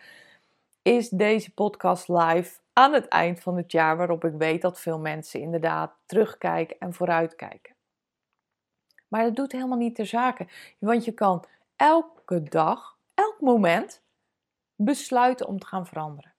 is 0.83 1.09
deze 1.09 1.55
podcast 1.55 2.09
live 2.09 2.59
aan 2.73 2.93
het 2.93 3.09
eind 3.09 3.41
van 3.41 3.57
het 3.57 3.73
jaar, 3.73 3.97
waarop 3.97 4.25
ik 4.25 4.35
weet 4.35 4.63
dat 4.63 4.81
veel 4.81 4.99
mensen 4.99 5.41
inderdaad 5.41 5.93
terugkijken 6.07 6.79
en 6.79 6.95
vooruitkijken. 6.95 7.77
Maar 9.09 9.23
dat 9.23 9.37
doet 9.37 9.53
helemaal 9.53 9.79
niet 9.79 9.95
ter 9.95 10.07
zake, 10.07 10.47
want 10.79 11.05
je 11.05 11.13
kan 11.13 11.45
elke 11.77 12.43
dag, 12.43 12.99
elk 13.15 13.41
moment 13.41 14.03
besluiten 14.77 15.47
om 15.47 15.59
te 15.59 15.67
gaan 15.67 15.87
veranderen. 15.87 16.33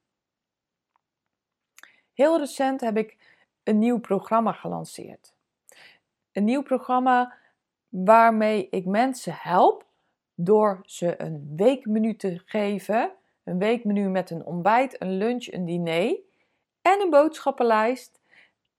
Heel 2.13 2.37
recent 2.37 2.81
heb 2.81 2.97
ik 2.97 3.17
een 3.63 3.79
nieuw 3.79 3.99
programma 3.99 4.51
gelanceerd. 4.51 5.33
Een 6.31 6.43
nieuw 6.43 6.61
programma 6.61 7.33
waarmee 7.89 8.67
ik 8.69 8.85
mensen 8.85 9.33
help 9.33 9.85
door 10.35 10.79
ze 10.83 11.21
een 11.21 11.53
weekmenu 11.55 12.15
te 12.15 12.41
geven. 12.45 13.11
Een 13.43 13.59
weekmenu 13.59 14.09
met 14.09 14.29
een 14.29 14.45
ontbijt, 14.45 15.01
een 15.01 15.17
lunch, 15.17 15.51
een 15.51 15.65
diner 15.65 16.19
en 16.81 17.01
een 17.01 17.09
boodschappenlijst. 17.09 18.21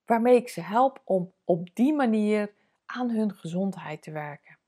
Waarmee 0.04 0.36
ik 0.36 0.48
ze 0.48 0.60
help 0.60 1.00
om 1.04 1.32
op 1.44 1.68
die 1.74 1.92
manier 1.92 2.52
aan 2.92 3.10
hun 3.10 3.34
gezondheid 3.34 4.02
te 4.02 4.10
werken. 4.10 4.58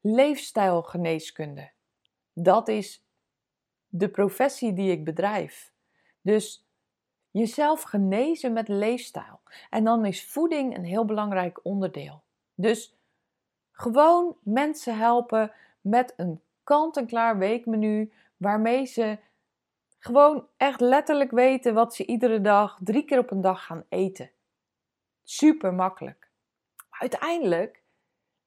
Leefstijlgeneeskunde. 0.00 1.70
Dat 2.32 2.68
is 2.68 3.04
de 3.88 4.08
professie 4.08 4.72
die 4.72 4.90
ik 4.90 5.04
bedrijf. 5.04 5.72
Dus 6.20 6.68
jezelf 7.30 7.82
genezen 7.82 8.52
met 8.52 8.68
leefstijl. 8.68 9.40
En 9.70 9.84
dan 9.84 10.04
is 10.04 10.24
voeding 10.24 10.76
een 10.76 10.84
heel 10.84 11.04
belangrijk 11.04 11.60
onderdeel. 11.62 12.22
Dus 12.54 12.96
gewoon 13.72 14.36
mensen 14.42 14.98
helpen 14.98 15.52
met 15.80 16.14
een 16.16 16.40
kant-en-klaar 16.64 17.38
weekmenu 17.38 18.12
waarmee 18.36 18.84
ze 18.84 19.18
gewoon 19.98 20.46
echt 20.56 20.80
letterlijk 20.80 21.30
weten 21.30 21.74
wat 21.74 21.94
ze 21.94 22.06
iedere 22.06 22.40
dag, 22.40 22.78
drie 22.82 23.04
keer 23.04 23.18
op 23.18 23.30
een 23.30 23.40
dag 23.40 23.64
gaan 23.64 23.84
eten. 23.88 24.30
Super 25.22 25.74
makkelijk 25.74 26.19
uiteindelijk, 27.00 27.82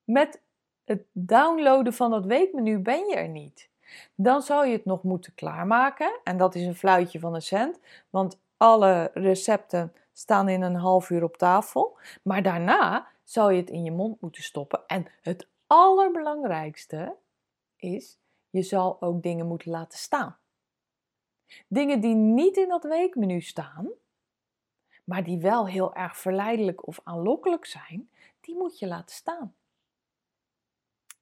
met 0.04 0.40
het 0.84 1.02
downloaden 1.12 1.92
van 1.92 2.10
dat 2.10 2.24
weekmenu 2.24 2.78
ben 2.78 3.06
je 3.08 3.16
er 3.16 3.28
niet. 3.28 3.68
Dan 4.14 4.42
zou 4.42 4.66
je 4.66 4.72
het 4.72 4.84
nog 4.84 5.02
moeten 5.02 5.34
klaarmaken. 5.34 6.20
En 6.24 6.36
dat 6.36 6.54
is 6.54 6.66
een 6.66 6.74
fluitje 6.74 7.20
van 7.20 7.34
een 7.34 7.42
cent. 7.42 7.80
Want 8.10 8.38
alle 8.56 9.10
recepten 9.14 9.92
staan 10.12 10.48
in 10.48 10.62
een 10.62 10.74
half 10.74 11.10
uur 11.10 11.22
op 11.22 11.36
tafel. 11.36 11.98
Maar 12.22 12.42
daarna 12.42 13.06
zou 13.24 13.52
je 13.52 13.60
het 13.60 13.70
in 13.70 13.84
je 13.84 13.92
mond 13.92 14.20
moeten 14.20 14.42
stoppen. 14.42 14.82
En 14.86 15.06
het 15.22 15.46
allerbelangrijkste 15.66 17.16
is, 17.76 18.18
je 18.50 18.62
zal 18.62 19.00
ook 19.00 19.22
dingen 19.22 19.46
moeten 19.46 19.70
laten 19.70 19.98
staan. 19.98 20.36
Dingen 21.68 22.00
die 22.00 22.14
niet 22.14 22.56
in 22.56 22.68
dat 22.68 22.84
weekmenu 22.84 23.40
staan, 23.40 23.88
maar 25.04 25.24
die 25.24 25.38
wel 25.38 25.66
heel 25.66 25.94
erg 25.94 26.16
verleidelijk 26.16 26.86
of 26.86 27.00
aanlokkelijk 27.04 27.66
zijn, 27.66 28.08
die 28.44 28.56
moet 28.56 28.78
je 28.78 28.86
laten 28.86 29.14
staan. 29.14 29.54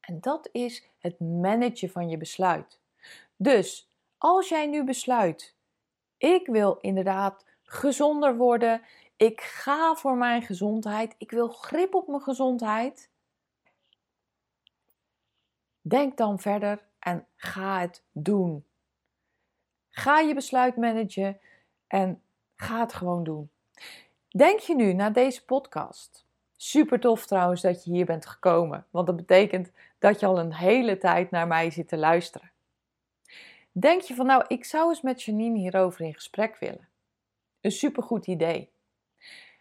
En 0.01 0.21
dat 0.21 0.49
is 0.53 0.89
het 0.99 1.21
managen 1.21 1.91
van 1.91 2.09
je 2.09 2.17
besluit. 2.17 2.81
Dus 3.37 3.89
als 4.19 4.49
jij 4.49 4.67
nu 4.67 4.85
besluit, 4.85 5.55
ik 6.17 6.47
wil 6.47 6.79
inderdaad 6.81 7.45
gezonder 7.63 8.37
worden, 8.37 8.83
ik 9.17 9.41
ga 9.41 9.95
voor 9.95 10.17
mijn 10.17 10.43
gezondheid, 10.43 11.15
ik 11.19 11.31
wil 11.31 11.49
grip 11.49 11.95
op 11.95 12.09
mijn 12.09 12.23
gezondheid, 12.23 13.11
denk 15.81 16.17
dan 16.17 16.39
verder 16.39 16.87
en 16.99 17.27
ga 17.37 17.81
het 17.81 18.05
doen. 18.13 18.67
Ga 19.91 20.19
je 20.19 20.35
besluit 20.35 20.77
managen 20.77 21.41
en 21.87 22.23
ga 22.55 22.81
het 22.81 22.93
gewoon 22.93 23.25
doen. 23.25 23.51
Denk 24.29 24.59
je 24.59 24.75
nu 24.75 24.93
na 24.93 25.11
deze 25.11 25.45
podcast? 25.45 26.27
Super 26.65 27.01
tof 27.01 27.27
trouwens 27.27 27.61
dat 27.61 27.85
je 27.85 27.91
hier 27.91 28.05
bent 28.05 28.27
gekomen, 28.27 28.87
want 28.91 29.07
dat 29.07 29.17
betekent 29.17 29.73
dat 29.99 30.21
je 30.21 30.27
al 30.27 30.39
een 30.39 30.55
hele 30.55 30.99
tijd 30.99 31.31
naar 31.31 31.47
mij 31.47 31.71
zit 31.71 31.89
te 31.89 31.97
luisteren. 31.97 32.53
Denk 33.73 34.01
je 34.01 34.15
van 34.15 34.27
nou, 34.27 34.45
ik 34.49 34.65
zou 34.65 34.89
eens 34.89 35.01
met 35.01 35.23
Janine 35.23 35.59
hierover 35.59 36.01
in 36.01 36.15
gesprek 36.15 36.57
willen? 36.57 36.89
Een 37.61 37.71
supergoed 37.71 38.27
idee. 38.27 38.71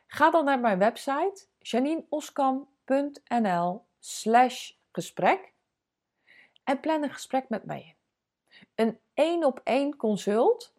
Ga 0.07 0.31
dan 0.31 0.45
naar 0.45 0.59
mijn 0.59 0.77
website 0.77 1.45
janineoskam.nl 1.59 3.85
slash 3.99 4.71
gesprek 4.91 5.53
en 6.63 6.79
plan 6.79 7.03
een 7.03 7.13
gesprek 7.13 7.49
met 7.49 7.65
mij 7.65 7.81
in. 7.81 7.95
Een 8.75 8.99
één 9.13 9.45
op 9.45 9.61
één 9.63 9.95
consult 9.95 10.73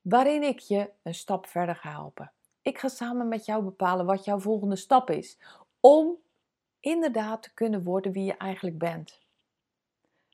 waarin 0.00 0.42
ik 0.42 0.58
je 0.58 0.90
een 1.02 1.14
stap 1.14 1.46
verder 1.46 1.76
ga 1.76 1.90
helpen. 1.90 2.32
Ik 2.62 2.78
ga 2.78 2.88
samen 2.88 3.28
met 3.28 3.44
jou 3.44 3.62
bepalen 3.62 4.06
wat 4.06 4.24
jouw 4.24 4.38
volgende 4.38 4.76
stap 4.76 5.10
is 5.10 5.38
om 5.84 6.16
inderdaad 6.80 7.42
te 7.42 7.54
kunnen 7.54 7.82
worden 7.82 8.12
wie 8.12 8.24
je 8.24 8.36
eigenlijk 8.36 8.78
bent. 8.78 9.20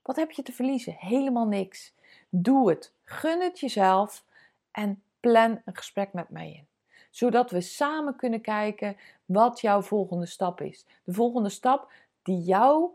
Wat 0.01 0.15
heb 0.15 0.31
je 0.31 0.43
te 0.43 0.51
verliezen? 0.51 0.95
Helemaal 0.97 1.47
niks. 1.47 1.93
Doe 2.29 2.69
het. 2.69 2.93
Gun 3.03 3.41
het 3.41 3.59
jezelf 3.59 4.25
en 4.71 5.03
plan 5.19 5.61
een 5.65 5.75
gesprek 5.75 6.13
met 6.13 6.29
mij 6.29 6.51
in. 6.51 6.67
Zodat 7.09 7.51
we 7.51 7.61
samen 7.61 8.15
kunnen 8.15 8.41
kijken 8.41 8.97
wat 9.25 9.61
jouw 9.61 9.81
volgende 9.81 10.25
stap 10.25 10.61
is. 10.61 10.85
De 11.03 11.13
volgende 11.13 11.49
stap 11.49 11.91
die 12.23 12.41
jou 12.41 12.89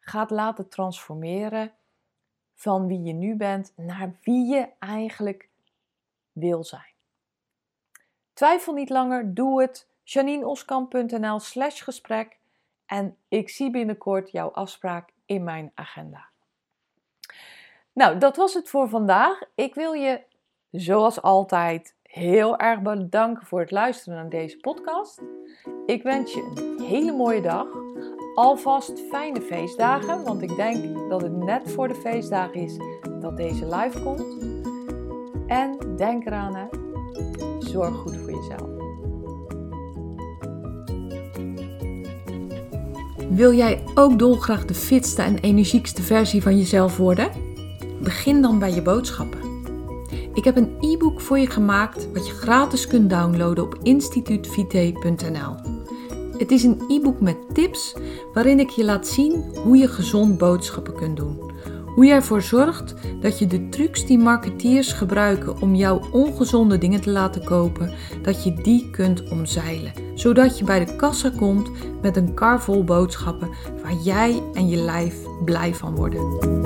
gaat 0.00 0.30
laten 0.30 0.68
transformeren 0.68 1.72
van 2.54 2.86
wie 2.86 3.02
je 3.02 3.12
nu 3.12 3.36
bent 3.36 3.72
naar 3.76 4.18
wie 4.22 4.46
je 4.54 4.68
eigenlijk 4.78 5.48
wil 6.32 6.64
zijn. 6.64 6.92
Twijfel 8.32 8.72
niet 8.72 8.90
langer, 8.90 9.34
doe 9.34 9.60
het. 9.60 9.90
janineoskamp.nl 10.02 11.38
slash 11.38 11.82
gesprek 11.82 12.38
en 12.86 13.16
ik 13.28 13.48
zie 13.48 13.70
binnenkort 13.70 14.30
jouw 14.30 14.50
afspraak 14.50 15.12
in 15.26 15.44
mijn 15.44 15.72
agenda. 15.74 16.24
Nou, 17.92 18.18
dat 18.18 18.36
was 18.36 18.54
het 18.54 18.68
voor 18.68 18.88
vandaag. 18.88 19.40
Ik 19.54 19.74
wil 19.74 19.92
je, 19.92 20.20
zoals 20.70 21.22
altijd, 21.22 21.94
heel 22.02 22.58
erg 22.58 22.82
bedanken 22.82 23.46
voor 23.46 23.60
het 23.60 23.70
luisteren 23.70 24.18
naar 24.18 24.28
deze 24.28 24.56
podcast. 24.56 25.22
Ik 25.86 26.02
wens 26.02 26.32
je 26.32 26.52
een 26.54 26.84
hele 26.86 27.12
mooie 27.12 27.40
dag. 27.40 27.66
Alvast 28.34 29.00
fijne 29.00 29.40
feestdagen, 29.40 30.24
want 30.24 30.42
ik 30.42 30.56
denk 30.56 31.10
dat 31.10 31.22
het 31.22 31.36
net 31.36 31.70
voor 31.70 31.88
de 31.88 31.94
feestdagen 31.94 32.54
is 32.54 32.76
dat 33.20 33.36
deze 33.36 33.66
live 33.76 34.02
komt. 34.02 34.60
En 35.46 35.96
denk 35.96 36.26
eraan, 36.26 36.68
zorg 37.58 37.94
goed 37.94 38.16
voor 38.16 38.30
jezelf. 38.30 38.81
Wil 43.34 43.54
jij 43.54 43.82
ook 43.94 44.18
dolgraag 44.18 44.64
de 44.64 44.74
fitste 44.74 45.22
en 45.22 45.38
energiekste 45.38 46.02
versie 46.02 46.42
van 46.42 46.58
jezelf 46.58 46.96
worden? 46.96 47.30
Begin 48.02 48.42
dan 48.42 48.58
bij 48.58 48.74
je 48.74 48.82
boodschappen. 48.82 49.40
Ik 50.34 50.44
heb 50.44 50.56
een 50.56 50.76
e-book 50.80 51.20
voor 51.20 51.38
je 51.38 51.46
gemaakt 51.46 52.12
wat 52.12 52.26
je 52.26 52.32
gratis 52.32 52.86
kunt 52.86 53.10
downloaden 53.10 53.64
op 53.64 53.78
instituutvite.nl. 53.82 55.54
Het 56.38 56.50
is 56.50 56.62
een 56.62 56.82
e-book 56.88 57.20
met 57.20 57.36
tips 57.54 57.94
waarin 58.34 58.60
ik 58.60 58.68
je 58.68 58.84
laat 58.84 59.06
zien 59.06 59.44
hoe 59.62 59.76
je 59.76 59.88
gezond 59.88 60.38
boodschappen 60.38 60.94
kunt 60.94 61.16
doen. 61.16 61.51
Hoe 61.94 62.04
je 62.04 62.12
ervoor 62.12 62.42
zorgt 62.42 62.94
dat 63.20 63.38
je 63.38 63.46
de 63.46 63.68
trucs 63.68 64.06
die 64.06 64.18
marketeers 64.18 64.92
gebruiken 64.92 65.60
om 65.60 65.74
jouw 65.74 66.00
ongezonde 66.12 66.78
dingen 66.78 67.00
te 67.00 67.10
laten 67.10 67.44
kopen, 67.44 67.92
dat 68.22 68.44
je 68.44 68.54
die 68.54 68.90
kunt 68.90 69.30
omzeilen. 69.30 69.92
Zodat 70.14 70.58
je 70.58 70.64
bij 70.64 70.84
de 70.84 70.96
kassa 70.96 71.30
komt 71.36 71.70
met 72.02 72.16
een 72.16 72.34
kar 72.34 72.60
vol 72.62 72.84
boodschappen 72.84 73.50
waar 73.82 73.96
jij 74.02 74.42
en 74.52 74.68
je 74.68 74.76
lijf 74.76 75.16
blij 75.44 75.74
van 75.74 75.94
worden. 75.94 76.61